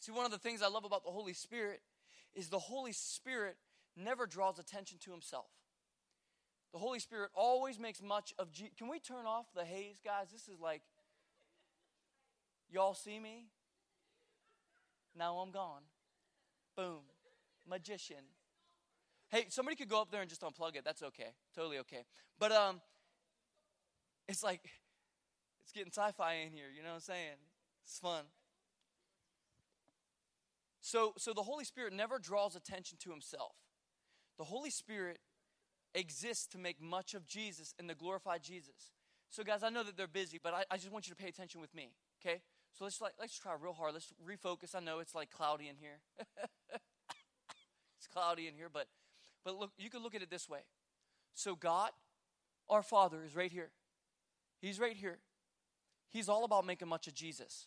See, 0.00 0.12
one 0.12 0.24
of 0.24 0.30
the 0.30 0.38
things 0.38 0.60
I 0.62 0.68
love 0.68 0.84
about 0.84 1.04
the 1.04 1.10
Holy 1.10 1.34
Spirit 1.34 1.80
is 2.34 2.48
the 2.48 2.58
Holy 2.58 2.92
Spirit 2.92 3.56
never 3.96 4.26
draws 4.26 4.58
attention 4.58 4.98
to 5.04 5.10
himself. 5.10 5.46
The 6.72 6.78
Holy 6.78 7.00
Spirit 7.00 7.30
always 7.34 7.78
makes 7.78 8.02
much 8.02 8.32
of 8.38 8.52
Jesus. 8.52 8.74
Can 8.78 8.88
we 8.88 8.98
turn 8.98 9.26
off 9.26 9.46
the 9.54 9.64
haze, 9.64 10.00
guys? 10.04 10.28
This 10.32 10.48
is 10.48 10.60
like, 10.60 10.82
y'all 12.72 12.94
see 12.94 13.18
me? 13.18 13.46
Now 15.16 15.36
I'm 15.36 15.50
gone. 15.50 15.82
Boom. 16.76 17.00
Magician. 17.68 18.24
Hey, 19.28 19.46
somebody 19.48 19.76
could 19.76 19.88
go 19.88 20.00
up 20.00 20.10
there 20.10 20.20
and 20.20 20.28
just 20.28 20.42
unplug 20.42 20.76
it. 20.76 20.84
That's 20.84 21.02
okay. 21.02 21.34
Totally 21.54 21.78
okay. 21.78 22.04
But 22.38 22.52
um 22.52 22.80
it's 24.28 24.42
like 24.42 24.60
it's 25.62 25.72
getting 25.72 25.92
sci-fi 25.92 26.34
in 26.34 26.52
here, 26.52 26.66
you 26.74 26.82
know 26.82 26.90
what 26.90 26.94
I'm 26.96 27.00
saying? 27.00 27.36
It's 27.84 27.98
fun. 27.98 28.24
So 30.80 31.12
so 31.16 31.32
the 31.32 31.42
Holy 31.42 31.64
Spirit 31.64 31.92
never 31.92 32.18
draws 32.18 32.56
attention 32.56 32.98
to 33.02 33.10
himself. 33.10 33.54
The 34.38 34.44
Holy 34.44 34.70
Spirit 34.70 35.18
exists 35.94 36.46
to 36.48 36.58
make 36.58 36.80
much 36.80 37.14
of 37.14 37.26
Jesus 37.26 37.74
and 37.78 37.88
to 37.88 37.94
glorify 37.94 38.38
Jesus. 38.38 38.92
So, 39.30 39.44
guys, 39.44 39.62
I 39.62 39.70
know 39.70 39.84
that 39.84 39.96
they're 39.96 40.08
busy, 40.08 40.40
but 40.42 40.54
I, 40.54 40.64
I 40.70 40.76
just 40.76 40.90
want 40.90 41.06
you 41.06 41.14
to 41.14 41.22
pay 41.22 41.28
attention 41.28 41.60
with 41.60 41.74
me, 41.74 41.92
okay? 42.20 42.40
So 42.72 42.84
let's 42.84 43.00
like 43.00 43.12
let's 43.18 43.38
try 43.38 43.52
real 43.60 43.72
hard. 43.72 43.94
Let's 43.94 44.12
refocus. 44.26 44.74
I 44.74 44.80
know 44.80 45.00
it's 45.00 45.14
like 45.14 45.30
cloudy 45.30 45.68
in 45.68 45.76
here. 45.76 46.00
it's 47.98 48.06
cloudy 48.12 48.46
in 48.48 48.54
here, 48.54 48.68
but 48.72 48.86
but 49.44 49.56
look, 49.58 49.70
you 49.78 49.90
can 49.90 50.02
look 50.02 50.14
at 50.14 50.22
it 50.22 50.30
this 50.30 50.48
way. 50.48 50.60
So 51.34 51.54
God, 51.54 51.90
our 52.68 52.82
Father, 52.82 53.22
is 53.24 53.36
right 53.36 53.52
here. 53.52 53.70
He's 54.60 54.78
right 54.78 54.96
here. 54.96 55.18
He's 56.08 56.28
all 56.28 56.44
about 56.44 56.66
making 56.66 56.88
much 56.88 57.06
of 57.06 57.14
Jesus. 57.14 57.66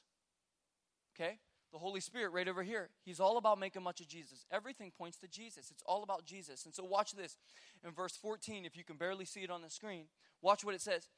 Okay? 1.15 1.39
the 1.73 1.79
Holy 1.79 1.99
Spirit 1.99 2.29
right 2.29 2.47
over 2.47 2.61
here. 2.61 2.89
He's 3.03 3.19
all 3.19 3.37
about 3.37 3.59
making 3.59 3.81
much 3.81 3.99
of 3.99 4.07
Jesus. 4.07 4.45
Everything 4.51 4.91
points 4.91 5.17
to 5.17 5.27
Jesus. 5.27 5.71
It's 5.71 5.81
all 5.87 6.03
about 6.03 6.23
Jesus. 6.23 6.65
And 6.65 6.73
so 6.73 6.83
watch 6.83 7.13
this 7.13 7.35
in 7.83 7.91
verse 7.91 8.15
14, 8.15 8.63
if 8.63 8.77
you 8.77 8.83
can 8.83 8.95
barely 8.95 9.25
see 9.25 9.41
it 9.41 9.49
on 9.49 9.63
the 9.63 9.71
screen. 9.71 10.05
Watch 10.41 10.63
what 10.63 10.75
it 10.75 10.81
says. 10.81 11.09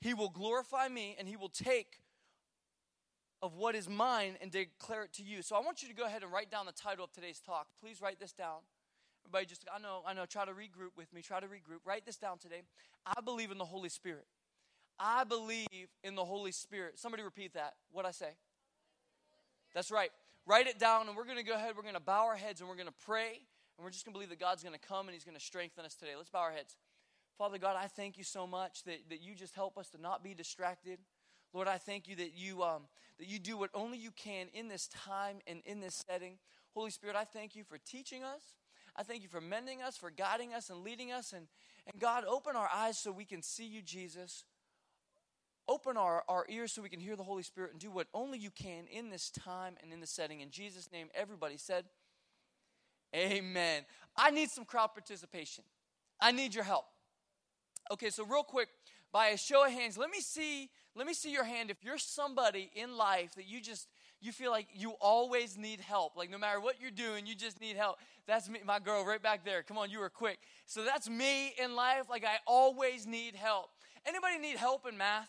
He 0.00 0.12
will 0.12 0.28
glorify 0.28 0.88
me 0.88 1.14
and 1.18 1.28
he 1.28 1.36
will 1.36 1.48
take 1.48 2.00
of 3.42 3.54
what 3.54 3.74
is 3.74 3.88
mine 3.88 4.36
and 4.40 4.50
declare 4.50 5.04
it 5.04 5.12
to 5.14 5.22
you. 5.22 5.42
So 5.42 5.56
I 5.56 5.60
want 5.60 5.82
you 5.82 5.88
to 5.88 5.94
go 5.94 6.04
ahead 6.04 6.22
and 6.22 6.32
write 6.32 6.50
down 6.50 6.66
the 6.66 6.72
title 6.72 7.04
of 7.04 7.12
today's 7.12 7.40
talk. 7.40 7.66
Please 7.80 8.00
write 8.00 8.18
this 8.18 8.32
down. 8.32 8.60
Everybody 9.24 9.46
just 9.46 9.66
I 9.74 9.80
know, 9.80 10.02
I 10.06 10.14
know, 10.14 10.24
try 10.24 10.44
to 10.44 10.52
regroup 10.52 10.96
with 10.96 11.12
me. 11.12 11.20
Try 11.20 11.40
to 11.40 11.46
regroup. 11.46 11.80
Write 11.84 12.06
this 12.06 12.16
down 12.16 12.38
today. 12.38 12.62
I 13.04 13.20
believe 13.20 13.50
in 13.50 13.58
the 13.58 13.64
Holy 13.64 13.88
Spirit. 13.88 14.26
I 14.98 15.24
believe 15.24 15.88
in 16.02 16.14
the 16.14 16.24
Holy 16.24 16.52
Spirit. 16.52 16.98
Somebody 16.98 17.22
repeat 17.22 17.54
that. 17.54 17.74
What 17.90 18.06
I 18.06 18.12
say? 18.12 18.30
That's 19.74 19.90
right. 19.90 20.10
Write 20.46 20.68
it 20.68 20.78
down, 20.78 21.08
and 21.08 21.16
we're 21.16 21.24
going 21.24 21.36
to 21.36 21.42
go 21.42 21.54
ahead. 21.54 21.72
We're 21.76 21.82
going 21.82 21.94
to 21.94 22.00
bow 22.00 22.24
our 22.24 22.36
heads 22.36 22.60
and 22.60 22.68
we're 22.68 22.76
going 22.76 22.86
to 22.86 22.94
pray. 23.04 23.40
And 23.76 23.84
we're 23.84 23.90
just 23.90 24.06
going 24.06 24.14
to 24.14 24.16
believe 24.16 24.30
that 24.30 24.40
God's 24.40 24.62
going 24.62 24.78
to 24.78 24.88
come 24.88 25.06
and 25.06 25.14
He's 25.14 25.24
going 25.24 25.36
to 25.36 25.44
strengthen 25.44 25.84
us 25.84 25.94
today. 25.94 26.12
Let's 26.16 26.30
bow 26.30 26.40
our 26.40 26.52
heads. 26.52 26.76
Father 27.36 27.58
God, 27.58 27.76
I 27.76 27.88
thank 27.88 28.16
you 28.16 28.24
so 28.24 28.46
much 28.46 28.84
that, 28.84 29.10
that 29.10 29.20
you 29.20 29.34
just 29.34 29.54
help 29.54 29.76
us 29.76 29.90
to 29.90 30.00
not 30.00 30.24
be 30.24 30.32
distracted. 30.32 30.98
Lord, 31.52 31.68
I 31.68 31.78
thank 31.78 32.08
you 32.08 32.16
that 32.16 32.34
you, 32.34 32.62
um, 32.62 32.82
that 33.18 33.28
you 33.28 33.38
do 33.38 33.56
what 33.56 33.70
only 33.74 33.98
you 33.98 34.10
can 34.10 34.48
in 34.52 34.68
this 34.68 34.88
time 34.88 35.38
and 35.46 35.62
in 35.64 35.80
this 35.80 36.04
setting. 36.08 36.38
Holy 36.74 36.90
Spirit, 36.90 37.16
I 37.16 37.24
thank 37.24 37.56
you 37.56 37.64
for 37.64 37.78
teaching 37.78 38.22
us. 38.22 38.42
I 38.94 39.02
thank 39.02 39.22
you 39.22 39.28
for 39.28 39.40
mending 39.40 39.82
us, 39.82 39.96
for 39.96 40.10
guiding 40.10 40.54
us 40.54 40.70
and 40.70 40.82
leading 40.82 41.12
us. 41.12 41.32
And, 41.32 41.46
and 41.86 42.00
God, 42.00 42.24
open 42.26 42.56
our 42.56 42.68
eyes 42.74 42.98
so 42.98 43.12
we 43.12 43.24
can 43.24 43.42
see 43.42 43.66
you, 43.66 43.82
Jesus. 43.82 44.44
Open 45.68 45.96
our, 45.96 46.24
our 46.28 46.46
ears 46.48 46.72
so 46.72 46.80
we 46.80 46.88
can 46.88 47.00
hear 47.00 47.16
the 47.16 47.24
Holy 47.24 47.42
Spirit 47.42 47.72
and 47.72 47.80
do 47.80 47.90
what 47.90 48.06
only 48.14 48.38
you 48.38 48.50
can 48.50 48.86
in 48.90 49.10
this 49.10 49.30
time 49.30 49.74
and 49.82 49.92
in 49.92 50.00
this 50.00 50.10
setting. 50.10 50.40
In 50.40 50.50
Jesus' 50.50 50.90
name, 50.92 51.08
everybody 51.14 51.56
said, 51.56 51.84
Amen. 53.14 53.84
I 54.16 54.30
need 54.30 54.50
some 54.50 54.64
crowd 54.64 54.88
participation. 54.88 55.64
I 56.20 56.32
need 56.32 56.54
your 56.54 56.64
help. 56.64 56.86
Okay, 57.90 58.10
so 58.10 58.24
real 58.24 58.42
quick, 58.42 58.68
by 59.12 59.28
a 59.28 59.36
show 59.36 59.64
of 59.64 59.72
hands, 59.72 59.96
let 59.96 60.10
me 60.10 60.20
see, 60.20 60.70
let 60.96 61.06
me 61.06 61.14
see 61.14 61.30
your 61.30 61.44
hand. 61.44 61.70
If 61.70 61.84
you're 61.84 61.98
somebody 61.98 62.70
in 62.74 62.96
life 62.96 63.34
that 63.34 63.46
you 63.46 63.60
just 63.60 63.88
you 64.20 64.32
feel 64.32 64.50
like 64.50 64.66
you 64.74 64.92
always 65.00 65.58
need 65.58 65.80
help. 65.80 66.16
Like 66.16 66.30
no 66.30 66.38
matter 66.38 66.58
what 66.58 66.80
you're 66.80 66.90
doing, 66.90 67.26
you 67.26 67.34
just 67.34 67.60
need 67.60 67.76
help. 67.76 67.98
That's 68.26 68.48
me, 68.48 68.60
my 68.64 68.78
girl 68.78 69.04
right 69.04 69.22
back 69.22 69.44
there. 69.44 69.62
Come 69.62 69.76
on, 69.76 69.90
you 69.90 69.98
were 70.00 70.08
quick. 70.08 70.38
So 70.64 70.84
that's 70.84 71.08
me 71.08 71.52
in 71.62 71.76
life. 71.76 72.04
Like 72.08 72.24
I 72.24 72.38
always 72.46 73.06
need 73.06 73.34
help. 73.34 73.68
Anybody 74.06 74.38
need 74.38 74.56
help 74.56 74.86
in 74.88 74.96
math? 74.96 75.28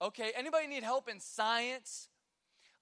Okay, 0.00 0.30
anybody 0.36 0.68
need 0.68 0.84
help 0.84 1.08
in 1.08 1.18
science? 1.18 2.08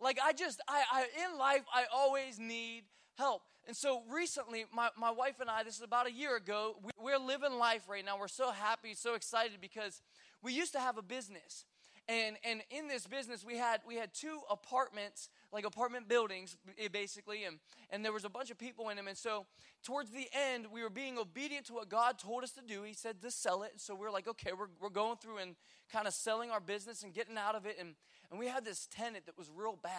Like 0.00 0.19
I 0.23 0.33
just 0.33 0.61
I, 0.69 0.83
I 0.93 1.07
in 1.25 1.38
life 1.38 1.62
I 1.73 1.85
always 1.93 2.38
need 2.38 2.85
help. 3.16 3.43
And 3.66 3.75
so 3.75 4.02
recently, 4.11 4.66
my, 4.75 4.90
my 4.99 5.11
wife 5.11 5.40
and 5.40 5.49
I, 5.49 5.62
this 5.62 5.76
is 5.76 5.83
about 5.83 6.07
a 6.07 6.12
year 6.12 6.37
ago, 6.37 6.76
we, 6.83 6.90
we're 7.02 7.19
living 7.19 7.54
life 7.54 7.88
right 7.88 8.04
now. 8.04 8.19
We're 8.19 8.28
so 8.28 8.50
happy, 8.50 8.95
so 8.95 9.14
excited 9.14 9.59
because 9.61 10.02
we 10.44 10.52
used 10.52 10.72
to 10.74 10.80
have 10.80 10.98
a 10.98 11.02
business. 11.02 11.64
And, 12.06 12.36
and 12.44 12.60
in 12.70 12.86
this 12.86 13.06
business, 13.06 13.42
we 13.44 13.56
had, 13.56 13.80
we 13.88 13.94
had 13.94 14.12
two 14.12 14.40
apartments, 14.50 15.30
like 15.50 15.64
apartment 15.64 16.06
buildings, 16.06 16.54
eh, 16.78 16.88
basically, 16.92 17.44
and, 17.44 17.58
and 17.88 18.04
there 18.04 18.12
was 18.12 18.26
a 18.26 18.28
bunch 18.28 18.50
of 18.50 18.58
people 18.58 18.90
in 18.90 18.96
them. 18.96 19.08
And 19.08 19.16
so 19.16 19.46
towards 19.82 20.10
the 20.10 20.28
end, 20.34 20.66
we 20.70 20.82
were 20.82 20.90
being 20.90 21.16
obedient 21.16 21.64
to 21.66 21.72
what 21.72 21.88
God 21.88 22.18
told 22.18 22.44
us 22.44 22.50
to 22.52 22.60
do. 22.60 22.82
He 22.82 22.92
said 22.92 23.22
to 23.22 23.30
sell 23.30 23.62
it. 23.62 23.72
So 23.76 23.94
we 23.94 24.06
are 24.06 24.10
like, 24.10 24.28
okay, 24.28 24.50
we're, 24.52 24.68
we're 24.82 24.90
going 24.90 25.16
through 25.16 25.38
and 25.38 25.56
kind 25.90 26.06
of 26.06 26.12
selling 26.12 26.50
our 26.50 26.60
business 26.60 27.02
and 27.02 27.14
getting 27.14 27.38
out 27.38 27.54
of 27.54 27.64
it. 27.64 27.76
And, 27.80 27.94
and 28.30 28.38
we 28.38 28.48
had 28.48 28.66
this 28.66 28.86
tenant 28.90 29.24
that 29.24 29.38
was 29.38 29.50
real 29.54 29.78
bad 29.82 29.92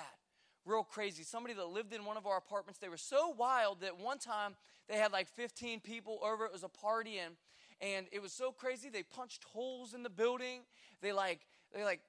real 0.68 0.84
crazy. 0.84 1.22
Somebody 1.24 1.54
that 1.54 1.68
lived 1.68 1.94
in 1.94 2.06
one 2.06 2.18
of 2.18 2.26
our 2.26 2.38
apartments, 2.38 2.80
they 2.80 2.90
were 2.90 2.98
so 2.98 3.30
wild 3.38 3.82
that 3.82 4.00
one 4.00 4.18
time 4.18 4.56
they 4.90 4.98
had 4.98 5.12
like 5.12 5.28
15 5.30 5.80
people 5.80 6.20
over. 6.24 6.46
It 6.46 6.52
was 6.52 6.64
a 6.64 6.70
party 6.70 7.20
and 7.20 7.36
and 7.82 8.08
it 8.12 8.22
was 8.22 8.34
so 8.34 8.52
crazy. 8.52 8.90
They 8.90 9.04
punched 9.04 9.44
holes 9.44 9.94
in 9.94 10.04
the 10.04 10.10
building. 10.10 10.62
They 11.02 11.12
like 11.12 11.42
they 11.74 11.84
like 11.84 12.02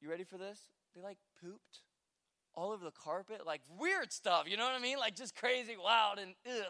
you 0.00 0.10
ready 0.10 0.24
for 0.24 0.38
this? 0.38 0.58
They 0.94 1.02
like 1.02 1.18
pooped 1.42 1.80
all 2.54 2.72
over 2.72 2.84
the 2.84 2.90
carpet, 2.90 3.46
like 3.46 3.62
weird 3.78 4.12
stuff, 4.12 4.44
you 4.48 4.56
know 4.56 4.64
what 4.64 4.74
I 4.74 4.80
mean? 4.80 4.98
Like 4.98 5.14
just 5.14 5.36
crazy, 5.36 5.76
wild 5.82 6.18
and 6.18 6.34
ugh, 6.46 6.66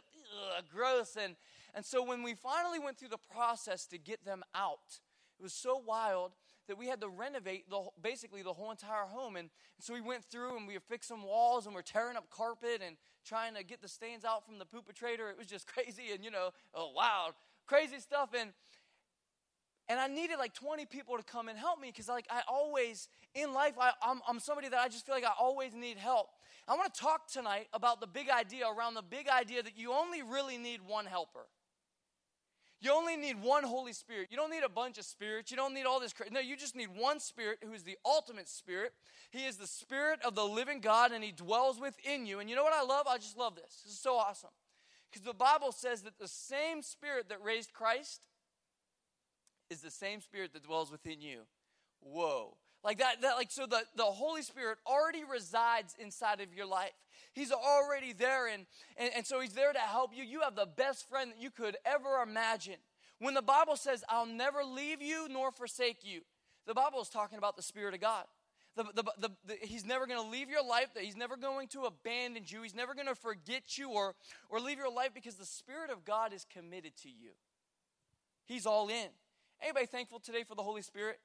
ugh, 0.56 0.64
gross 0.70 1.16
and 1.16 1.36
and 1.74 1.84
so 1.84 2.02
when 2.02 2.22
we 2.22 2.34
finally 2.34 2.78
went 2.78 2.98
through 2.98 3.08
the 3.08 3.18
process 3.32 3.86
to 3.86 3.98
get 3.98 4.24
them 4.24 4.42
out, 4.54 5.00
it 5.38 5.42
was 5.42 5.52
so 5.52 5.80
wild 5.86 6.32
that 6.68 6.78
we 6.78 6.86
had 6.86 7.00
to 7.00 7.08
renovate 7.08 7.68
the, 7.68 7.80
basically 8.02 8.42
the 8.42 8.52
whole 8.52 8.70
entire 8.70 9.06
home. 9.06 9.36
And, 9.36 9.50
and 9.76 9.84
so 9.84 9.94
we 9.94 10.00
went 10.00 10.24
through 10.24 10.56
and 10.56 10.66
we 10.68 10.74
were 10.74 10.80
fixing 10.88 11.22
walls 11.22 11.66
and 11.66 11.74
we're 11.74 11.82
tearing 11.82 12.16
up 12.16 12.30
carpet 12.30 12.80
and 12.86 12.96
trying 13.24 13.54
to 13.54 13.64
get 13.64 13.82
the 13.82 13.88
stains 13.88 14.24
out 14.24 14.44
from 14.46 14.58
the 14.58 14.64
poopatrator. 14.64 15.30
It 15.30 15.38
was 15.38 15.46
just 15.46 15.66
crazy 15.72 16.12
and, 16.14 16.24
you 16.24 16.30
know, 16.30 16.50
oh, 16.74 16.92
wow, 16.94 17.30
crazy 17.70 18.00
stuff. 18.00 18.30
And, 18.38 18.50
and 19.88 20.00
I 20.00 20.08
needed 20.08 20.38
like 20.38 20.54
20 20.54 20.86
people 20.86 21.16
to 21.16 21.22
come 21.22 21.48
and 21.48 21.56
help 21.56 21.80
me 21.80 21.88
because 21.88 22.08
like 22.08 22.26
I 22.28 22.42
always, 22.48 23.08
in 23.34 23.54
life, 23.54 23.74
I, 23.80 23.92
I'm, 24.02 24.20
I'm 24.28 24.40
somebody 24.40 24.68
that 24.68 24.78
I 24.78 24.88
just 24.88 25.06
feel 25.06 25.14
like 25.14 25.24
I 25.24 25.32
always 25.38 25.72
need 25.72 25.96
help. 25.96 26.26
I 26.66 26.74
want 26.74 26.92
to 26.92 27.00
talk 27.00 27.30
tonight 27.30 27.68
about 27.72 28.00
the 28.00 28.06
big 28.08 28.28
idea, 28.28 28.64
around 28.66 28.94
the 28.94 29.02
big 29.02 29.28
idea 29.28 29.62
that 29.62 29.78
you 29.78 29.92
only 29.92 30.22
really 30.22 30.58
need 30.58 30.80
one 30.86 31.06
helper. 31.06 31.46
You 32.82 32.92
only 32.92 33.16
need 33.16 33.42
one 33.42 33.62
Holy 33.62 33.92
Spirit. 33.92 34.28
You 34.30 34.38
don't 34.38 34.50
need 34.50 34.62
a 34.64 34.68
bunch 34.68 34.96
of 34.96 35.04
spirits. 35.04 35.50
You 35.50 35.56
don't 35.56 35.74
need 35.74 35.84
all 35.84 36.00
this. 36.00 36.14
No, 36.32 36.40
you 36.40 36.56
just 36.56 36.74
need 36.74 36.88
one 36.96 37.20
Spirit 37.20 37.58
who 37.62 37.72
is 37.72 37.82
the 37.82 37.98
ultimate 38.06 38.48
Spirit. 38.48 38.92
He 39.30 39.44
is 39.44 39.58
the 39.58 39.66
Spirit 39.66 40.20
of 40.24 40.34
the 40.34 40.44
living 40.44 40.80
God 40.80 41.12
and 41.12 41.22
He 41.22 41.30
dwells 41.30 41.78
within 41.78 42.24
you. 42.24 42.40
And 42.40 42.48
you 42.48 42.56
know 42.56 42.64
what 42.64 42.72
I 42.72 42.82
love? 42.82 43.06
I 43.06 43.18
just 43.18 43.36
love 43.36 43.54
this. 43.54 43.82
This 43.84 43.92
is 43.92 44.00
so 44.00 44.16
awesome. 44.16 44.50
Because 45.10 45.24
the 45.24 45.34
Bible 45.34 45.72
says 45.72 46.02
that 46.02 46.18
the 46.18 46.28
same 46.28 46.82
Spirit 46.82 47.28
that 47.28 47.42
raised 47.42 47.72
Christ 47.72 48.26
is 49.68 49.80
the 49.80 49.90
same 49.90 50.20
Spirit 50.20 50.52
that 50.52 50.64
dwells 50.64 50.90
within 50.90 51.20
you. 51.20 51.40
Whoa. 52.00 52.56
Like 52.82 52.98
that, 52.98 53.20
that 53.22 53.36
like 53.36 53.50
so 53.50 53.66
the, 53.66 53.82
the 53.96 54.04
Holy 54.04 54.42
Spirit 54.42 54.78
already 54.86 55.22
resides 55.24 55.94
inside 55.98 56.40
of 56.40 56.54
your 56.54 56.66
life. 56.66 56.92
He's 57.34 57.52
already 57.52 58.12
there, 58.12 58.48
and, 58.48 58.66
and, 58.96 59.10
and 59.14 59.26
so 59.26 59.40
He's 59.40 59.52
there 59.52 59.72
to 59.72 59.78
help 59.78 60.12
you. 60.14 60.24
You 60.24 60.40
have 60.40 60.56
the 60.56 60.66
best 60.66 61.08
friend 61.08 61.32
that 61.32 61.42
you 61.42 61.50
could 61.50 61.76
ever 61.84 62.22
imagine. 62.22 62.76
When 63.18 63.34
the 63.34 63.42
Bible 63.42 63.76
says, 63.76 64.02
I'll 64.08 64.26
never 64.26 64.64
leave 64.64 65.02
you 65.02 65.28
nor 65.28 65.52
forsake 65.52 65.98
you, 66.02 66.22
the 66.66 66.72
Bible 66.72 67.02
is 67.02 67.10
talking 67.10 67.36
about 67.36 67.56
the 67.56 67.62
Spirit 67.62 67.94
of 67.94 68.00
God. 68.00 68.24
The, 68.80 69.02
the, 69.02 69.12
the, 69.20 69.30
the, 69.46 69.56
he's 69.60 69.84
never 69.84 70.06
going 70.06 70.22
to 70.22 70.30
leave 70.30 70.48
your 70.48 70.64
life. 70.64 70.88
He's 70.98 71.16
never 71.16 71.36
going 71.36 71.68
to 71.68 71.82
abandon 71.82 72.44
you. 72.46 72.62
He's 72.62 72.74
never 72.74 72.94
going 72.94 73.08
to 73.08 73.14
forget 73.14 73.76
you 73.76 73.90
or, 73.90 74.14
or 74.48 74.58
leave 74.58 74.78
your 74.78 74.90
life 74.90 75.10
because 75.12 75.34
the 75.34 75.44
Spirit 75.44 75.90
of 75.90 76.06
God 76.06 76.32
is 76.32 76.46
committed 76.50 76.96
to 77.02 77.08
you. 77.08 77.32
He's 78.46 78.64
all 78.64 78.88
in. 78.88 79.08
Anybody 79.62 79.84
thankful 79.84 80.18
today 80.18 80.44
for 80.44 80.54
the 80.54 80.62
Holy 80.62 80.80
Spirit? 80.80 81.20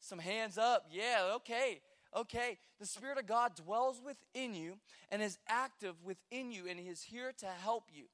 Some 0.00 0.18
hands 0.18 0.58
up. 0.58 0.86
Yeah, 0.90 1.34
okay. 1.36 1.80
Okay, 2.16 2.58
the 2.80 2.86
Spirit 2.86 3.18
of 3.18 3.26
God 3.26 3.54
dwells 3.54 4.02
within 4.04 4.52
you 4.52 4.78
and 5.12 5.22
is 5.22 5.38
active 5.46 5.94
within 6.02 6.50
you, 6.50 6.66
and 6.68 6.80
He 6.80 6.88
is 6.88 7.02
here 7.02 7.30
to 7.38 7.46
help 7.46 7.84
you. 7.92 8.06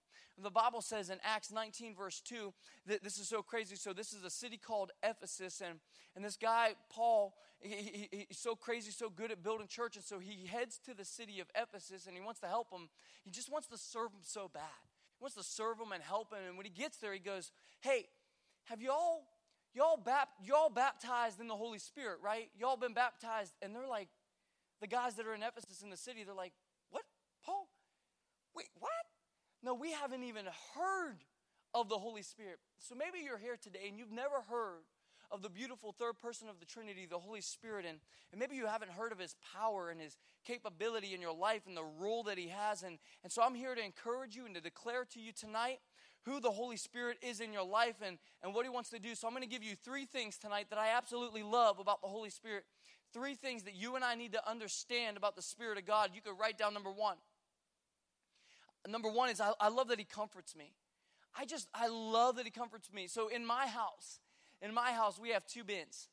The 0.42 0.50
Bible 0.50 0.82
says 0.82 1.08
in 1.10 1.18
Acts 1.24 1.50
19, 1.50 1.94
verse 1.94 2.20
2, 2.20 2.52
that 2.86 3.02
this 3.02 3.18
is 3.18 3.28
so 3.28 3.42
crazy. 3.42 3.74
So, 3.76 3.92
this 3.92 4.12
is 4.12 4.22
a 4.22 4.30
city 4.30 4.58
called 4.58 4.92
Ephesus, 5.02 5.62
and, 5.66 5.78
and 6.14 6.24
this 6.24 6.36
guy, 6.36 6.74
Paul, 6.90 7.34
he, 7.58 8.08
he, 8.10 8.26
he's 8.28 8.38
so 8.38 8.54
crazy, 8.54 8.90
so 8.90 9.08
good 9.08 9.30
at 9.32 9.42
building 9.42 9.66
church, 9.66 9.96
and 9.96 10.04
so 10.04 10.18
he 10.18 10.46
heads 10.46 10.78
to 10.84 10.94
the 10.94 11.04
city 11.04 11.40
of 11.40 11.48
Ephesus 11.54 12.06
and 12.06 12.14
he 12.14 12.22
wants 12.22 12.40
to 12.40 12.46
help 12.46 12.70
them. 12.70 12.90
He 13.24 13.30
just 13.30 13.50
wants 13.50 13.66
to 13.68 13.78
serve 13.78 14.12
them 14.12 14.20
so 14.22 14.50
bad. 14.52 14.62
He 15.18 15.22
wants 15.22 15.36
to 15.36 15.42
serve 15.42 15.78
them 15.78 15.92
and 15.92 16.02
help 16.02 16.30
them. 16.30 16.40
And 16.46 16.58
when 16.58 16.66
he 16.66 16.72
gets 16.72 16.98
there, 16.98 17.14
he 17.14 17.18
goes, 17.18 17.50
Hey, 17.80 18.08
have 18.64 18.82
you 18.82 18.90
all 18.90 19.26
y'all, 19.76 19.98
bap- 19.98 20.40
y'all 20.42 20.70
baptized 20.70 21.38
in 21.38 21.46
the 21.46 21.54
Holy 21.54 21.78
Spirit, 21.78 22.18
right? 22.24 22.48
Y'all 22.58 22.76
been 22.76 22.94
baptized. 22.94 23.52
And 23.60 23.76
they're 23.76 23.86
like, 23.86 24.08
the 24.80 24.86
guys 24.86 25.14
that 25.14 25.26
are 25.26 25.34
in 25.34 25.42
Ephesus 25.42 25.82
in 25.82 25.90
the 25.90 25.96
city, 25.96 26.24
they're 26.24 26.34
like, 26.34 26.52
what? 26.90 27.04
Paul? 27.44 27.68
Wait, 28.54 28.66
what? 28.78 28.90
No, 29.66 29.74
we 29.74 29.90
haven't 29.90 30.22
even 30.22 30.44
heard 30.76 31.16
of 31.74 31.88
the 31.88 31.98
Holy 31.98 32.22
Spirit. 32.22 32.60
So 32.78 32.94
maybe 32.94 33.18
you're 33.24 33.36
here 33.36 33.56
today 33.60 33.86
and 33.88 33.98
you've 33.98 34.12
never 34.12 34.44
heard 34.48 34.84
of 35.32 35.42
the 35.42 35.50
beautiful 35.50 35.90
third 35.90 36.20
person 36.20 36.48
of 36.48 36.60
the 36.60 36.64
Trinity, 36.64 37.04
the 37.04 37.18
Holy 37.18 37.40
Spirit, 37.40 37.84
and, 37.84 37.98
and 38.30 38.38
maybe 38.38 38.54
you 38.54 38.66
haven't 38.66 38.92
heard 38.92 39.10
of 39.10 39.18
his 39.18 39.34
power 39.52 39.90
and 39.90 40.00
his 40.00 40.18
capability 40.46 41.14
in 41.14 41.20
your 41.20 41.34
life 41.34 41.62
and 41.66 41.76
the 41.76 41.82
role 41.98 42.22
that 42.22 42.38
he 42.38 42.46
has. 42.46 42.84
And, 42.84 42.98
and 43.24 43.32
so 43.32 43.42
I'm 43.42 43.56
here 43.56 43.74
to 43.74 43.84
encourage 43.84 44.36
you 44.36 44.46
and 44.46 44.54
to 44.54 44.60
declare 44.60 45.04
to 45.04 45.18
you 45.18 45.32
tonight 45.32 45.80
who 46.26 46.38
the 46.38 46.52
Holy 46.52 46.76
Spirit 46.76 47.18
is 47.20 47.40
in 47.40 47.52
your 47.52 47.66
life 47.66 47.96
and, 48.06 48.18
and 48.44 48.54
what 48.54 48.64
He 48.64 48.70
wants 48.70 48.90
to 48.90 49.00
do. 49.00 49.16
So 49.16 49.26
I'm 49.26 49.32
going 49.32 49.42
to 49.42 49.48
give 49.48 49.64
you 49.64 49.74
three 49.74 50.04
things 50.04 50.38
tonight 50.38 50.66
that 50.70 50.78
I 50.78 50.96
absolutely 50.96 51.42
love 51.42 51.80
about 51.80 52.02
the 52.02 52.08
Holy 52.08 52.30
Spirit. 52.30 52.64
Three 53.12 53.34
things 53.34 53.64
that 53.64 53.74
you 53.74 53.96
and 53.96 54.04
I 54.04 54.14
need 54.14 54.32
to 54.32 54.48
understand 54.48 55.16
about 55.16 55.34
the 55.34 55.42
Spirit 55.42 55.78
of 55.78 55.86
God. 55.86 56.10
You 56.14 56.20
could 56.20 56.38
write 56.38 56.56
down 56.56 56.74
number 56.74 56.90
one. 56.90 57.16
Number 58.88 59.10
one 59.10 59.30
is 59.30 59.40
I, 59.40 59.52
I 59.60 59.68
love 59.68 59.88
that 59.88 59.98
He 59.98 60.04
comforts 60.04 60.56
me. 60.56 60.72
I 61.38 61.44
just, 61.44 61.68
I 61.74 61.88
love 61.88 62.36
that 62.36 62.44
He 62.44 62.50
comforts 62.50 62.92
me. 62.92 63.06
So 63.06 63.28
in 63.28 63.44
my 63.44 63.66
house, 63.66 64.20
in 64.62 64.72
my 64.72 64.92
house, 64.92 65.18
we 65.18 65.30
have 65.30 65.46
two 65.46 65.64
bins. 65.64 66.08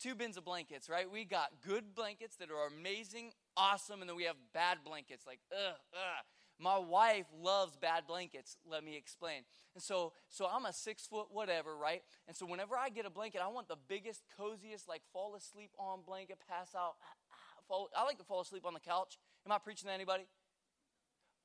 Two 0.00 0.14
bins 0.14 0.36
of 0.36 0.44
blankets, 0.44 0.88
right? 0.88 1.10
We 1.10 1.24
got 1.24 1.50
good 1.66 1.94
blankets 1.94 2.36
that 2.36 2.50
are 2.50 2.66
amazing, 2.66 3.30
awesome, 3.56 4.00
and 4.00 4.08
then 4.10 4.16
we 4.16 4.24
have 4.24 4.36
bad 4.52 4.78
blankets, 4.84 5.24
like, 5.26 5.38
ugh, 5.52 5.76
ugh. 5.92 6.24
My 6.58 6.78
wife 6.78 7.26
loves 7.40 7.76
bad 7.76 8.06
blankets, 8.06 8.56
let 8.68 8.84
me 8.84 8.96
explain. 8.96 9.42
And 9.74 9.82
so, 9.82 10.12
so 10.28 10.46
I'm 10.46 10.66
a 10.66 10.72
six 10.72 11.06
foot 11.06 11.26
whatever, 11.30 11.76
right? 11.76 12.02
And 12.26 12.36
so 12.36 12.44
whenever 12.44 12.76
I 12.76 12.90
get 12.90 13.06
a 13.06 13.10
blanket, 13.10 13.40
I 13.42 13.48
want 13.48 13.68
the 13.68 13.76
biggest, 13.88 14.22
coziest, 14.38 14.88
like 14.88 15.02
fall 15.12 15.34
asleep 15.36 15.70
on 15.78 16.00
blanket, 16.06 16.38
pass 16.48 16.74
out. 16.74 16.94
Ah, 17.02 17.14
ah, 17.32 17.62
fall, 17.66 17.88
I 17.96 18.04
like 18.04 18.18
to 18.18 18.24
fall 18.24 18.40
asleep 18.40 18.66
on 18.66 18.74
the 18.74 18.80
couch. 18.80 19.18
Am 19.46 19.52
I 19.52 19.58
preaching 19.58 19.88
to 19.88 19.94
anybody? 19.94 20.24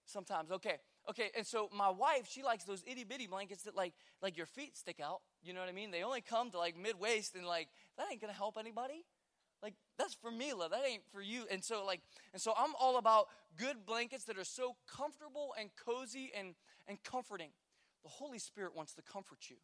Sometimes, 0.10 0.52
okay. 0.52 0.78
Okay, 1.08 1.30
and 1.38 1.46
so 1.46 1.70
my 1.76 1.90
wife, 1.90 2.28
she 2.30 2.42
likes 2.42 2.64
those 2.64 2.84
itty 2.88 3.04
bitty 3.04 3.28
blankets 3.28 3.64
that 3.64 3.76
like 3.76 3.94
like 4.22 4.38
your 4.38 4.48
feet 4.48 4.76
stick 4.76 5.00
out. 5.00 5.22
You 5.44 5.54
know 5.54 5.60
what 5.60 5.70
I 5.70 5.72
mean? 5.72 5.92
They 5.92 6.04
only 6.04 6.22
come 6.22 6.50
to 6.52 6.58
like 6.58 6.76
mid 6.78 7.00
waist, 7.00 7.36
and 7.36 7.46
like 7.46 7.68
that 7.98 8.08
ain't 8.12 8.20
gonna 8.20 8.34
help 8.34 8.58
anybody. 8.58 9.06
Like 9.62 9.76
that's 9.98 10.16
for 10.16 10.32
Mila, 10.32 10.70
that 10.70 10.82
ain't 10.88 11.04
for 11.12 11.22
you. 11.22 11.44
And 11.52 11.64
so 11.64 11.86
like 11.86 12.02
and 12.34 12.42
so 12.42 12.54
I'm 12.58 12.74
all 12.80 12.98
about 12.98 13.28
good 13.56 13.86
blankets 13.86 14.24
that 14.26 14.38
are 14.38 14.44
so 14.44 14.76
comfortable 14.88 15.54
and 15.60 15.70
cozy 15.86 16.32
and 16.36 16.56
and 16.88 17.02
comforting. 17.04 17.50
the 18.04 18.10
Holy 18.10 18.40
Spirit 18.40 18.76
wants 18.76 18.94
to 18.96 19.02
comfort 19.02 19.50
you. 19.50 19.58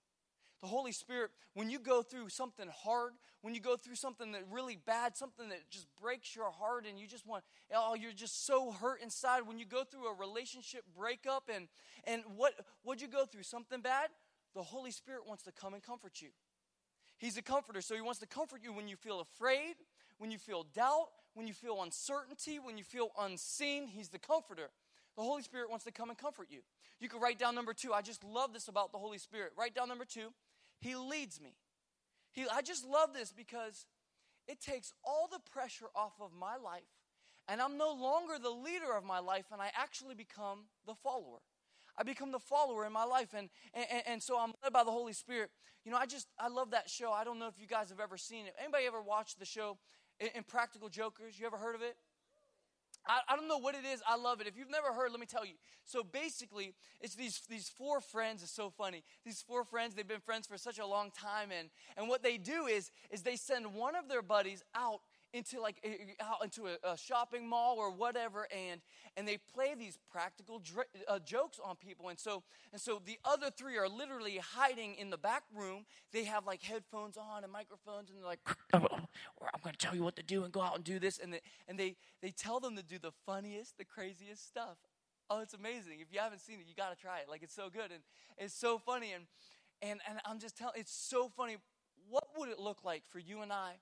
The 0.65 0.71
Holy 0.71 0.93
Spirit, 0.93 1.29
when 1.53 1.69
you 1.69 1.77
go 1.77 2.01
through 2.01 2.29
something 2.29 2.67
hard, 2.75 3.11
when 3.43 3.53
you 3.53 3.61
go 3.61 3.75
through 3.75 3.93
something 3.93 4.31
that 4.31 4.41
really 4.49 4.79
bad, 4.83 5.15
something 5.15 5.49
that 5.49 5.69
just 5.69 5.85
breaks 6.01 6.35
your 6.35 6.49
heart, 6.49 6.87
and 6.89 6.99
you 6.99 7.05
just 7.05 7.27
want, 7.27 7.43
oh, 7.71 7.93
you're 7.93 8.11
just 8.11 8.47
so 8.47 8.71
hurt 8.71 8.99
inside. 8.99 9.41
When 9.45 9.59
you 9.59 9.65
go 9.67 9.83
through 9.83 10.07
a 10.07 10.15
relationship 10.15 10.81
breakup, 10.97 11.51
and 11.55 11.67
and 12.05 12.23
what 12.35 12.53
what'd 12.81 12.99
you 12.99 13.07
go 13.07 13.25
through? 13.25 13.43
Something 13.43 13.81
bad. 13.81 14.09
The 14.55 14.63
Holy 14.63 14.89
Spirit 14.89 15.27
wants 15.27 15.43
to 15.43 15.51
come 15.51 15.75
and 15.75 15.83
comfort 15.83 16.19
you. 16.19 16.29
He's 17.19 17.37
a 17.37 17.43
comforter, 17.43 17.81
so 17.81 17.93
he 17.93 18.01
wants 18.01 18.19
to 18.21 18.27
comfort 18.27 18.61
you 18.63 18.73
when 18.73 18.87
you 18.87 18.95
feel 18.95 19.19
afraid, 19.19 19.75
when 20.17 20.31
you 20.31 20.39
feel 20.39 20.65
doubt, 20.73 21.09
when 21.35 21.45
you 21.45 21.53
feel 21.53 21.83
uncertainty, 21.83 22.57
when 22.57 22.75
you 22.75 22.83
feel 22.83 23.11
unseen. 23.19 23.85
He's 23.85 24.09
the 24.09 24.17
comforter. 24.17 24.71
The 25.15 25.21
Holy 25.21 25.43
Spirit 25.43 25.69
wants 25.69 25.85
to 25.85 25.91
come 25.91 26.09
and 26.09 26.17
comfort 26.17 26.47
you. 26.49 26.61
You 26.99 27.07
can 27.07 27.21
write 27.21 27.37
down 27.37 27.53
number 27.53 27.73
two. 27.73 27.93
I 27.93 28.01
just 28.01 28.23
love 28.23 28.51
this 28.51 28.67
about 28.67 28.91
the 28.91 28.97
Holy 28.97 29.19
Spirit. 29.19 29.51
Write 29.55 29.75
down 29.75 29.89
number 29.89 30.05
two. 30.05 30.33
He 30.79 30.95
leads 30.95 31.41
me. 31.41 31.55
He, 32.31 32.45
I 32.51 32.61
just 32.61 32.85
love 32.85 33.13
this 33.13 33.31
because 33.31 33.87
it 34.47 34.61
takes 34.61 34.91
all 35.03 35.27
the 35.31 35.39
pressure 35.51 35.87
off 35.95 36.13
of 36.19 36.31
my 36.33 36.57
life, 36.57 36.83
and 37.47 37.61
I'm 37.61 37.77
no 37.77 37.93
longer 37.93 38.35
the 38.41 38.49
leader 38.49 38.95
of 38.95 39.03
my 39.03 39.19
life, 39.19 39.45
and 39.51 39.61
I 39.61 39.71
actually 39.75 40.15
become 40.15 40.65
the 40.85 40.95
follower. 40.95 41.39
I 41.97 42.03
become 42.03 42.31
the 42.31 42.39
follower 42.39 42.85
in 42.85 42.91
my 42.91 43.05
life, 43.05 43.33
and, 43.33 43.49
and, 43.73 44.03
and 44.05 44.23
so 44.23 44.37
I'm 44.37 44.53
led 44.63 44.73
by 44.73 44.83
the 44.83 44.91
Holy 44.91 45.13
Spirit. 45.13 45.49
You 45.85 45.91
know, 45.91 45.97
I 45.97 46.05
just, 46.05 46.27
I 46.37 46.49
love 46.49 46.71
that 46.71 46.89
show. 46.89 47.11
I 47.11 47.23
don't 47.23 47.39
know 47.39 47.47
if 47.47 47.59
you 47.59 47.67
guys 47.67 47.89
have 47.89 47.99
ever 47.99 48.17
seen 48.17 48.47
it. 48.47 48.53
Anybody 48.61 48.85
ever 48.85 49.01
watched 49.01 49.39
the 49.39 49.45
show 49.45 49.77
Impractical 50.35 50.89
Jokers? 50.89 51.39
You 51.39 51.45
ever 51.45 51.57
heard 51.57 51.75
of 51.75 51.81
it? 51.81 51.95
I, 53.07 53.19
I, 53.29 53.35
don't 53.35 53.47
know 53.47 53.57
what 53.57 53.75
it 53.75 53.85
is. 53.85 54.01
I 54.07 54.17
love 54.17 54.41
it. 54.41 54.47
If 54.47 54.57
you've 54.57 54.69
never 54.69 54.93
heard, 54.93 55.11
let 55.11 55.19
me 55.19 55.25
tell 55.25 55.45
you. 55.45 55.53
So 55.85 56.03
basically, 56.03 56.73
it's 56.99 57.15
these, 57.15 57.41
these 57.49 57.69
four 57.69 58.01
friends. 58.01 58.41
It's 58.41 58.51
so 58.51 58.69
funny. 58.69 59.03
These 59.25 59.43
four 59.47 59.63
friends, 59.63 59.95
they've 59.95 60.07
been 60.07 60.19
friends 60.19 60.47
for 60.47 60.57
such 60.57 60.79
a 60.79 60.85
long 60.85 61.11
time. 61.11 61.49
And, 61.57 61.69
and 61.97 62.07
what 62.07 62.23
they 62.23 62.37
do 62.37 62.65
is, 62.65 62.91
is 63.11 63.21
they 63.21 63.35
send 63.35 63.73
one 63.73 63.95
of 63.95 64.09
their 64.09 64.21
buddies 64.21 64.63
out 64.75 65.01
into 65.35 65.59
like 65.59 65.85
out 66.21 66.43
into 66.43 66.67
a, 66.67 66.91
a, 66.91 66.97
shopping 66.97 67.47
mall 67.47 67.75
or 67.77 67.91
whatever 67.91 68.47
and 68.55 68.79
and 69.17 69.27
they 69.27 69.37
play 69.53 69.75
these 69.77 69.99
practical 70.09 70.59
dr- 70.59 70.87
uh, 71.07 71.19
jokes 71.19 71.59
on 71.63 71.75
people. 71.75 72.07
And 72.07 72.17
so 72.17 72.43
and 72.71 72.81
so 72.81 73.01
the 73.05 73.19
other 73.25 73.49
three 73.51 73.77
are 73.77 73.89
literally 73.89 74.37
hiding 74.37 74.95
in 74.95 75.09
the 75.09 75.17
back 75.17 75.43
room. 75.53 75.85
They 76.13 76.23
have 76.23 76.45
like 76.45 76.63
headphones 76.63 77.17
on 77.17 77.43
and 77.43 77.51
microphones 77.51 78.09
and 78.09 78.17
they're 78.17 78.25
like 78.25 78.39
i'm 78.73 78.81
going 79.63 79.75
to 79.77 79.77
tell 79.77 79.93
you 79.93 80.03
what 80.03 80.15
to 80.15 80.23
do 80.23 80.43
and 80.43 80.53
go 80.53 80.61
out 80.61 80.75
and 80.75 80.83
do 80.83 80.99
this. 80.99 81.19
And 81.19 81.33
they, 81.33 81.41
and 81.67 81.77
they 81.77 81.97
they 82.21 82.31
tell 82.31 82.59
them 82.59 82.77
to 82.77 82.83
do 82.83 82.97
the 82.97 83.11
funniest 83.25 83.77
the 83.77 83.85
craziest 83.85 84.47
stuff. 84.47 84.77
Oh 85.29 85.41
it's 85.41 85.53
amazing. 85.53 85.99
If 85.99 86.13
you 86.13 86.19
haven't 86.19 86.39
seen 86.39 86.59
it 86.61 86.67
you 86.67 86.75
got 86.75 86.95
to 86.95 87.01
try 87.01 87.19
it. 87.19 87.25
Like 87.29 87.43
it's 87.43 87.55
so 87.55 87.69
good 87.69 87.91
and 87.91 88.03
it's 88.37 88.55
so 88.55 88.79
funny. 88.79 89.11
And 89.11 89.25
and 89.81 89.99
and 90.07 90.19
i'm 90.25 90.39
just 90.39 90.57
telling 90.57 90.75
it's 90.77 90.95
so 90.95 91.27
funny. 91.27 91.57
What 92.07 92.27
would 92.37 92.49
it 92.49 92.59
look 92.59 92.83
like 92.85 93.03
for 93.09 93.19
you 93.19 93.41
and 93.41 93.51
i 93.51 93.79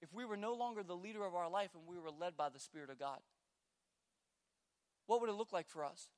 if 0.00 0.12
we 0.12 0.24
were 0.24 0.36
no 0.36 0.54
longer 0.54 0.82
the 0.82 0.94
leader 0.94 1.24
of 1.24 1.34
our 1.34 1.48
life 1.48 1.70
and 1.74 1.82
we 1.86 1.98
were 1.98 2.10
led 2.10 2.36
by 2.36 2.48
the 2.48 2.58
Spirit 2.58 2.90
of 2.90 2.98
God? 2.98 3.20
What 5.06 5.20
would 5.20 5.30
it 5.30 5.34
look 5.34 5.52
like 5.52 5.68
for 5.68 5.84
us? 5.84 6.08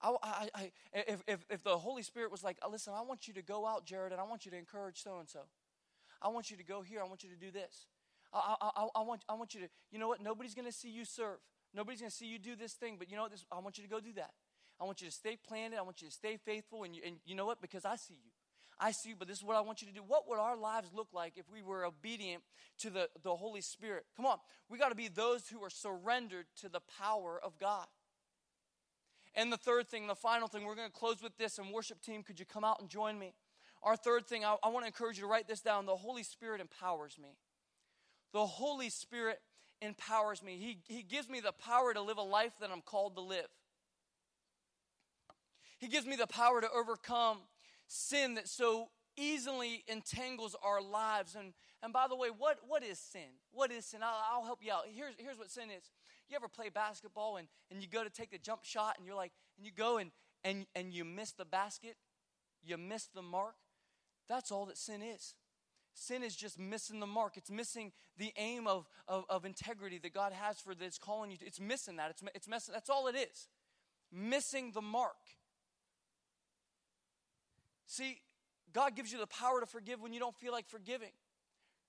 I, 0.00 0.14
I, 0.22 0.48
I, 0.54 0.72
if, 0.92 1.22
if, 1.26 1.46
if 1.48 1.62
the 1.62 1.78
Holy 1.78 2.02
Spirit 2.02 2.30
was 2.30 2.44
like, 2.44 2.58
listen, 2.70 2.92
I 2.96 3.02
want 3.02 3.28
you 3.28 3.34
to 3.34 3.42
go 3.42 3.66
out, 3.66 3.84
Jared, 3.86 4.12
and 4.12 4.20
I 4.20 4.24
want 4.24 4.44
you 4.44 4.50
to 4.50 4.56
encourage 4.56 5.02
so 5.02 5.18
and 5.18 5.28
so. 5.28 5.40
I 6.20 6.28
want 6.28 6.50
you 6.50 6.56
to 6.56 6.64
go 6.64 6.82
here. 6.82 7.00
I 7.00 7.04
want 7.04 7.22
you 7.22 7.30
to 7.30 7.36
do 7.36 7.50
this. 7.50 7.86
I, 8.32 8.56
I, 8.60 8.88
I, 8.96 9.02
want, 9.02 9.22
I 9.28 9.34
want 9.34 9.54
you 9.54 9.60
to, 9.62 9.68
you 9.90 9.98
know 9.98 10.08
what? 10.08 10.22
Nobody's 10.22 10.54
going 10.54 10.66
to 10.66 10.72
see 10.72 10.90
you 10.90 11.04
serve. 11.04 11.38
Nobody's 11.74 12.00
going 12.00 12.10
to 12.10 12.16
see 12.16 12.26
you 12.26 12.38
do 12.38 12.56
this 12.56 12.72
thing, 12.72 12.96
but 12.98 13.10
you 13.10 13.16
know 13.16 13.22
what? 13.22 13.30
This, 13.30 13.44
I 13.52 13.58
want 13.60 13.78
you 13.78 13.84
to 13.84 13.90
go 13.90 14.00
do 14.00 14.12
that. 14.14 14.32
I 14.80 14.84
want 14.84 15.00
you 15.00 15.08
to 15.08 15.14
stay 15.14 15.36
planted. 15.36 15.78
I 15.78 15.82
want 15.82 16.02
you 16.02 16.08
to 16.08 16.14
stay 16.14 16.36
faithful. 16.36 16.84
And 16.84 16.94
you, 16.94 17.02
and 17.06 17.16
you 17.24 17.34
know 17.34 17.46
what? 17.46 17.60
Because 17.60 17.84
I 17.84 17.96
see 17.96 18.14
you. 18.14 18.30
I 18.78 18.92
see 18.92 19.10
you, 19.10 19.16
but 19.18 19.26
this 19.26 19.38
is 19.38 19.44
what 19.44 19.56
I 19.56 19.62
want 19.62 19.80
you 19.80 19.88
to 19.88 19.94
do. 19.94 20.02
What 20.06 20.28
would 20.28 20.38
our 20.38 20.56
lives 20.56 20.88
look 20.94 21.08
like 21.12 21.34
if 21.36 21.50
we 21.50 21.62
were 21.62 21.84
obedient 21.84 22.42
to 22.80 22.90
the, 22.90 23.08
the 23.22 23.34
Holy 23.34 23.62
Spirit? 23.62 24.04
Come 24.16 24.26
on. 24.26 24.36
We 24.68 24.78
got 24.78 24.90
to 24.90 24.94
be 24.94 25.08
those 25.08 25.48
who 25.48 25.62
are 25.64 25.70
surrendered 25.70 26.46
to 26.60 26.68
the 26.68 26.80
power 26.98 27.40
of 27.42 27.58
God. 27.58 27.86
And 29.34 29.52
the 29.52 29.56
third 29.56 29.88
thing, 29.88 30.06
the 30.06 30.14
final 30.14 30.48
thing, 30.48 30.64
we're 30.64 30.74
going 30.74 30.88
to 30.88 30.92
close 30.92 31.22
with 31.22 31.36
this. 31.38 31.58
And 31.58 31.70
worship 31.72 32.02
team, 32.02 32.22
could 32.22 32.38
you 32.38 32.46
come 32.46 32.64
out 32.64 32.80
and 32.80 32.88
join 32.88 33.18
me? 33.18 33.34
Our 33.82 33.96
third 33.96 34.26
thing, 34.26 34.44
I, 34.44 34.56
I 34.62 34.68
want 34.68 34.84
to 34.84 34.86
encourage 34.88 35.16
you 35.16 35.22
to 35.22 35.28
write 35.28 35.48
this 35.48 35.60
down. 35.60 35.86
The 35.86 35.96
Holy 35.96 36.22
Spirit 36.22 36.60
empowers 36.60 37.18
me. 37.18 37.36
The 38.32 38.46
Holy 38.46 38.90
Spirit 38.90 39.40
empowers 39.80 40.42
me. 40.42 40.56
He, 40.58 40.94
he 40.94 41.02
gives 41.02 41.28
me 41.28 41.40
the 41.40 41.52
power 41.52 41.94
to 41.94 42.00
live 42.02 42.18
a 42.18 42.22
life 42.22 42.52
that 42.60 42.70
I'm 42.70 42.82
called 42.82 43.14
to 43.16 43.22
live. 43.22 43.46
He 45.78 45.88
gives 45.88 46.06
me 46.06 46.16
the 46.16 46.26
power 46.26 46.60
to 46.60 46.68
overcome 46.70 47.38
sin 47.86 48.34
that 48.34 48.48
so 48.48 48.88
easily 49.16 49.84
entangles 49.88 50.54
our 50.62 50.80
lives. 50.82 51.34
And, 51.34 51.52
and 51.82 51.92
by 51.92 52.06
the 52.08 52.16
way, 52.16 52.28
what, 52.36 52.58
what 52.66 52.82
is 52.82 52.98
sin? 52.98 53.40
What 53.52 53.70
is 53.70 53.86
sin? 53.86 54.00
I'll, 54.02 54.38
I'll 54.38 54.44
help 54.44 54.60
you 54.62 54.72
out. 54.72 54.84
Here's, 54.92 55.14
here's 55.18 55.38
what 55.38 55.50
sin 55.50 55.70
is. 55.70 55.90
You 56.28 56.36
ever 56.36 56.48
play 56.48 56.68
basketball 56.68 57.36
and, 57.36 57.48
and 57.70 57.80
you 57.80 57.88
go 57.88 58.04
to 58.04 58.10
take 58.10 58.30
the 58.30 58.38
jump 58.38 58.64
shot 58.64 58.94
and 58.98 59.06
you're 59.06 59.16
like, 59.16 59.32
and 59.56 59.66
you 59.66 59.72
go 59.72 59.98
and, 59.98 60.10
and, 60.44 60.66
and 60.74 60.92
you 60.92 61.04
miss 61.04 61.32
the 61.32 61.44
basket, 61.44 61.96
you 62.64 62.76
miss 62.76 63.06
the 63.14 63.22
mark? 63.22 63.54
That's 64.28 64.50
all 64.50 64.66
that 64.66 64.76
sin 64.76 65.02
is. 65.02 65.34
Sin 65.94 66.22
is 66.22 66.36
just 66.36 66.58
missing 66.58 67.00
the 67.00 67.06
mark. 67.06 67.36
It's 67.36 67.50
missing 67.50 67.92
the 68.18 68.32
aim 68.36 68.66
of, 68.66 68.86
of, 69.08 69.24
of 69.30 69.44
integrity 69.44 69.98
that 69.98 70.12
God 70.12 70.32
has 70.32 70.58
for 70.58 70.74
that's 70.74 70.98
calling 70.98 71.30
you. 71.30 71.38
To, 71.38 71.46
it's 71.46 71.60
missing 71.60 71.96
that. 71.96 72.10
It's, 72.10 72.22
it's 72.34 72.48
missing, 72.48 72.74
that's 72.74 72.90
all 72.90 73.06
it 73.06 73.16
is. 73.16 73.48
Missing 74.12 74.72
the 74.74 74.82
mark. 74.82 75.16
See, 77.86 78.20
God 78.72 78.94
gives 78.94 79.12
you 79.12 79.18
the 79.18 79.26
power 79.26 79.60
to 79.60 79.66
forgive 79.66 80.00
when 80.00 80.12
you 80.12 80.20
don't 80.20 80.36
feel 80.36 80.52
like 80.52 80.68
forgiving. 80.68 81.12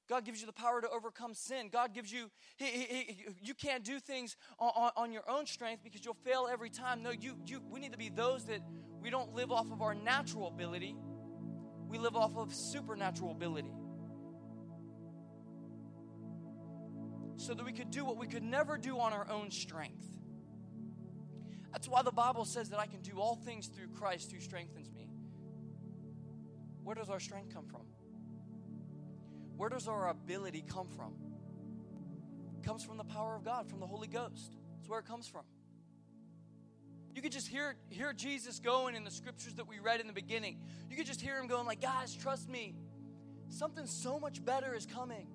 God 0.08 0.24
gives 0.24 0.40
you 0.40 0.48
the 0.48 0.54
power 0.54 0.80
to 0.80 0.90
overcome 0.90 1.34
sin. 1.34 1.70
God 1.72 1.94
gives 1.94 2.12
you, 2.12 2.32
he, 2.56 2.66
he, 2.66 2.86
he, 2.86 3.26
you 3.42 3.54
can't 3.54 3.84
do 3.84 4.00
things 4.00 4.38
on, 4.58 4.72
on, 4.76 4.92
on, 4.96 5.12
your 5.12 5.30
own 5.30 5.46
strength 5.46 5.84
because 5.84 6.06
you'll 6.06 6.14
fail 6.14 6.48
every 6.50 6.70
time. 6.70 7.04
No, 7.04 7.12
you, 7.12 7.36
you, 7.46 7.62
we 7.70 7.82
need 7.82 7.92
to 7.92 7.98
be 7.98 8.08
those 8.08 8.46
that 8.46 8.62
we 9.02 9.10
don't 9.10 9.34
live 9.34 9.52
off 9.52 9.70
of 9.70 9.82
our 9.82 9.94
natural 9.94 10.48
ability, 10.48 10.96
we 11.90 11.98
live 11.98 12.16
off 12.16 12.38
of 12.38 12.54
supernatural 12.54 13.32
ability. 13.32 13.72
So 17.36 17.54
that 17.54 17.66
we 17.66 17.74
could 17.74 17.92
do 17.92 18.04
what 18.04 18.18
we 18.18 18.28
could 18.28 18.44
never 18.44 18.78
do 18.78 19.00
on 19.00 19.14
our 19.14 19.30
own 19.30 19.52
strength. 19.52 20.08
That's 21.72 21.88
why 21.88 22.02
the 22.02 22.12
Bible 22.12 22.46
says 22.46 22.70
that 22.70 22.80
I 22.80 22.88
can 22.88 23.02
do 23.02 23.20
all 23.20 23.36
things 23.36 23.68
through 23.68 23.90
Christ 23.90 24.32
who 24.32 24.40
strengthens 24.40 24.90
me. 24.90 25.07
Where 26.88 26.96
does 26.96 27.10
our 27.10 27.20
strength 27.20 27.54
come 27.54 27.66
from? 27.66 27.82
Where 29.58 29.68
does 29.68 29.90
our 29.90 30.08
ability 30.08 30.64
come 30.66 30.88
from? 30.88 31.16
It 32.58 32.66
comes 32.66 32.82
from 32.82 32.96
the 32.96 33.04
power 33.04 33.36
of 33.36 33.44
God, 33.44 33.70
from 33.70 33.82
the 33.82 33.86
Holy 33.86 34.08
Ghost. 34.08 34.56
That's 34.78 34.88
where 34.88 35.00
it 35.02 35.06
comes 35.06 35.28
from. 35.28 35.44
You 37.14 37.22
could 37.22 37.34
just 37.34 37.50
hear, 37.50 37.76
hear 37.90 38.14
Jesus 38.14 38.62
going 38.62 38.96
in 38.96 39.04
the 39.04 39.12
scriptures 39.12 39.56
that 39.56 39.68
we 39.68 39.80
read 39.80 40.00
in 40.00 40.08
the 40.08 40.14
beginning. 40.14 40.62
You 40.90 40.96
could 40.96 41.08
just 41.08 41.20
hear 41.20 41.38
him 41.38 41.48
going 41.48 41.66
like, 41.66 41.82
guys, 41.82 42.16
trust 42.16 42.48
me. 42.48 42.74
Something 43.50 43.86
so 43.86 44.18
much 44.18 44.46
better 44.46 44.74
is 44.74 44.86
coming. 44.86 45.28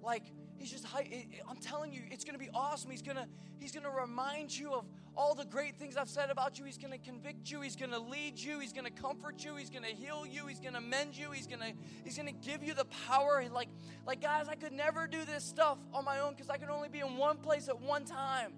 Like, 0.00 0.22
he's 0.58 0.70
just, 0.70 0.86
I'm 0.94 1.56
telling 1.56 1.92
you, 1.92 2.02
it's 2.12 2.22
going 2.22 2.38
to 2.38 2.38
be 2.38 2.50
awesome. 2.54 2.88
He's 2.88 3.02
going 3.02 3.16
to, 3.16 3.26
he's 3.58 3.72
going 3.72 3.82
to 3.82 3.90
remind 3.90 4.56
you 4.56 4.74
of 4.74 4.84
all 5.20 5.34
the 5.34 5.44
great 5.44 5.76
things 5.76 5.98
I've 5.98 6.08
said 6.08 6.30
about 6.30 6.58
you. 6.58 6.64
He's 6.64 6.78
going 6.78 6.92
to 6.92 6.98
convict 6.98 7.50
you. 7.50 7.60
He's 7.60 7.76
going 7.76 7.90
to 7.90 7.98
lead 7.98 8.38
you. 8.38 8.58
He's 8.58 8.72
going 8.72 8.86
to 8.86 8.90
comfort 8.90 9.44
you. 9.44 9.54
He's 9.54 9.68
going 9.68 9.82
to 9.82 9.90
heal 9.90 10.24
you. 10.26 10.46
He's 10.46 10.60
going 10.60 10.72
to 10.72 10.80
mend 10.80 11.14
you. 11.14 11.30
He's 11.30 11.46
going 11.46 11.60
to 11.60 11.72
he's 12.04 12.16
going 12.16 12.26
to 12.26 12.48
give 12.48 12.64
you 12.64 12.72
the 12.72 12.86
power. 13.06 13.44
Like 13.52 13.68
like 14.06 14.22
guys, 14.22 14.48
I 14.48 14.54
could 14.54 14.72
never 14.72 15.06
do 15.06 15.26
this 15.26 15.44
stuff 15.44 15.76
on 15.92 16.06
my 16.06 16.20
own 16.20 16.36
cuz 16.36 16.48
I 16.48 16.56
can 16.56 16.70
only 16.70 16.88
be 16.88 17.00
in 17.00 17.18
one 17.18 17.36
place 17.36 17.68
at 17.68 17.78
one 17.78 18.06
time. 18.06 18.54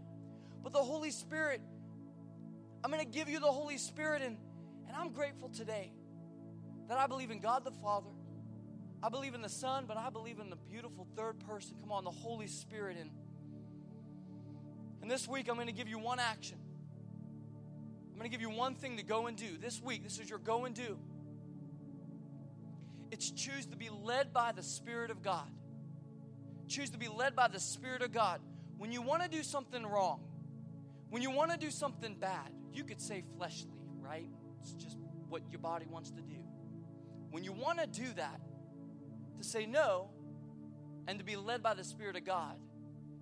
But 0.63 0.73
the 0.73 0.85
Holy 0.85 1.11
Spirit 1.11 1.61
I'm 2.85 2.93
going 2.93 3.05
to 3.05 3.11
give 3.11 3.29
you 3.29 3.41
the 3.41 3.51
Holy 3.51 3.77
Spirit 3.77 4.23
and 4.23 4.37
and 4.87 4.97
I'm 4.97 5.11
grateful 5.13 5.49
today 5.49 5.91
that 6.89 6.97
I 6.97 7.09
believe 7.09 7.33
in 7.33 7.41
God 7.41 7.65
the 7.65 7.73
Father. 7.73 8.11
I 9.03 9.09
believe 9.09 9.35
in 9.35 9.43
the 9.43 9.49
Son, 9.49 9.87
but 9.89 9.97
I 9.97 10.11
believe 10.11 10.39
in 10.39 10.49
the 10.49 10.63
beautiful 10.71 11.09
third 11.17 11.41
person. 11.41 11.77
Come 11.81 11.91
on, 11.91 12.05
the 12.05 12.11
Holy 12.11 12.47
Spirit 12.47 12.99
and 13.01 13.11
and 15.03 15.11
this 15.11 15.27
week, 15.27 15.49
I'm 15.49 15.57
going 15.57 15.67
to 15.67 15.73
give 15.73 15.89
you 15.89 15.99
one 15.99 16.21
action. 16.21 16.59
I'm 18.13 18.19
going 18.19 18.31
to 18.31 18.37
give 18.37 18.41
you 18.41 18.57
one 18.57 18.77
thing 18.77 18.97
to 18.99 19.03
go 19.03 19.27
and 19.27 19.37
do. 19.37 19.59
This 19.61 19.83
week, 19.83 20.05
this 20.05 20.21
is 20.21 20.31
your 20.31 20.39
go 20.39 20.65
and 20.65 20.75
do. 20.75 20.97
It's 23.11 23.31
choose 23.31 23.67
to 23.67 23.77
be 23.77 23.91
led 23.91 24.33
by 24.33 24.53
the 24.53 24.63
Spirit 24.63 25.11
of 25.11 25.21
God. 25.21 25.51
Choose 26.69 26.91
to 26.91 26.99
be 26.99 27.09
led 27.09 27.35
by 27.35 27.49
the 27.49 27.59
Spirit 27.59 28.03
of 28.03 28.13
God. 28.13 28.41
When 28.79 28.93
you 28.93 29.03
want 29.03 29.25
to 29.25 29.29
do 29.29 29.43
something 29.43 29.85
wrong, 29.85 30.21
when 31.11 31.21
you 31.21 31.31
want 31.33 31.51
to 31.51 31.59
do 31.59 31.71
something 31.71 32.15
bad, 32.15 32.53
you 32.73 32.85
could 32.85 33.01
say 33.01 33.25
fleshly, 33.37 33.83
right? 34.01 34.29
It's 34.61 34.73
just 34.73 34.97
what 35.29 35.43
your 35.51 35.59
body 35.59 35.87
wants 35.91 36.11
to 36.13 36.23
do. 36.23 36.37
When 37.31 37.43
you 37.43 37.53
want 37.53 37.81
to 37.81 37.87
do 37.87 38.07
that, 38.17 38.41
to 39.39 39.45
say 39.45 39.67
no 39.67 40.11
and 41.09 41.19
to 41.19 41.25
be 41.25 41.35
led 41.35 41.63
by 41.63 41.75
the 41.75 41.83
Spirit 41.83 42.15
of 42.15 42.25
God 42.25 42.57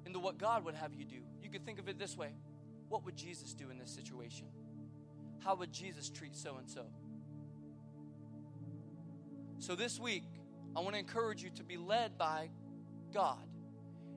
into 0.04 0.18
what 0.18 0.36
God 0.36 0.64
would 0.64 0.74
have 0.74 0.94
you 0.94 1.06
do 1.06 1.22
you 1.50 1.58
could 1.58 1.66
think 1.66 1.80
of 1.80 1.88
it 1.88 1.98
this 1.98 2.16
way 2.16 2.30
What 2.88 3.04
would 3.04 3.16
Jesus 3.16 3.54
do 3.54 3.70
in 3.70 3.78
this 3.78 3.90
situation? 3.90 4.46
How 5.40 5.56
would 5.56 5.72
Jesus 5.72 6.08
treat 6.08 6.36
so 6.36 6.56
and 6.58 6.68
so? 6.68 6.84
So 9.58 9.74
this 9.74 9.98
week, 9.98 10.24
I 10.76 10.80
want 10.80 10.92
to 10.92 10.98
encourage 10.98 11.42
you 11.42 11.50
to 11.56 11.64
be 11.64 11.76
led 11.76 12.16
by 12.16 12.50
God 13.12 13.42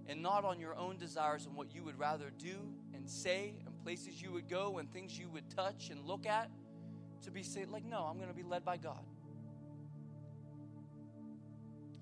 and 0.08 0.22
not 0.22 0.46
on 0.46 0.60
your 0.60 0.76
own 0.76 0.98
desires 0.98 1.46
and 1.46 1.56
what 1.56 1.74
you 1.74 1.84
would 1.84 1.98
rather 1.98 2.30
do 2.38 2.56
and 2.94 3.10
say 3.10 3.56
and 3.66 3.84
places 3.84 4.22
you 4.22 4.32
would 4.32 4.48
go 4.48 4.78
and 4.78 4.92
things 4.92 5.18
you 5.18 5.30
would 5.30 5.50
touch 5.50 5.90
and 5.90 6.06
look 6.06 6.26
at. 6.26 6.52
To 7.24 7.32
be 7.32 7.42
say 7.42 7.66
like, 7.66 7.86
no, 7.86 8.04
I'm 8.04 8.18
going 8.18 8.30
to 8.30 8.36
be 8.36 8.44
led 8.44 8.66
by 8.66 8.78
God. 8.78 9.04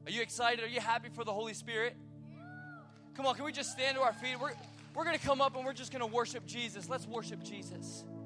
Are 0.06 0.12
you 0.12 0.22
excited? 0.22 0.66
Are 0.66 0.68
you 0.68 0.82
happy 0.82 1.10
for 1.14 1.24
the 1.24 1.34
Holy 1.34 1.54
Spirit? 1.54 1.96
Come 3.16 3.26
on, 3.26 3.36
can 3.36 3.46
we 3.46 3.52
just 3.52 3.72
stand 3.72 3.98
to 3.98 4.02
our 4.02 4.14
feet? 4.14 4.40
We're, 4.40 4.54
we're 4.94 5.06
going 5.06 5.18
to 5.18 5.26
come 5.26 5.42
up 5.42 5.56
and 5.56 5.66
we're 5.66 5.74
just 5.74 5.92
going 5.92 6.02
to 6.02 6.14
worship 6.14 6.46
Jesus. 6.46 6.90
Let's 6.90 7.08
worship 7.08 7.44
Jesus. 7.44 8.04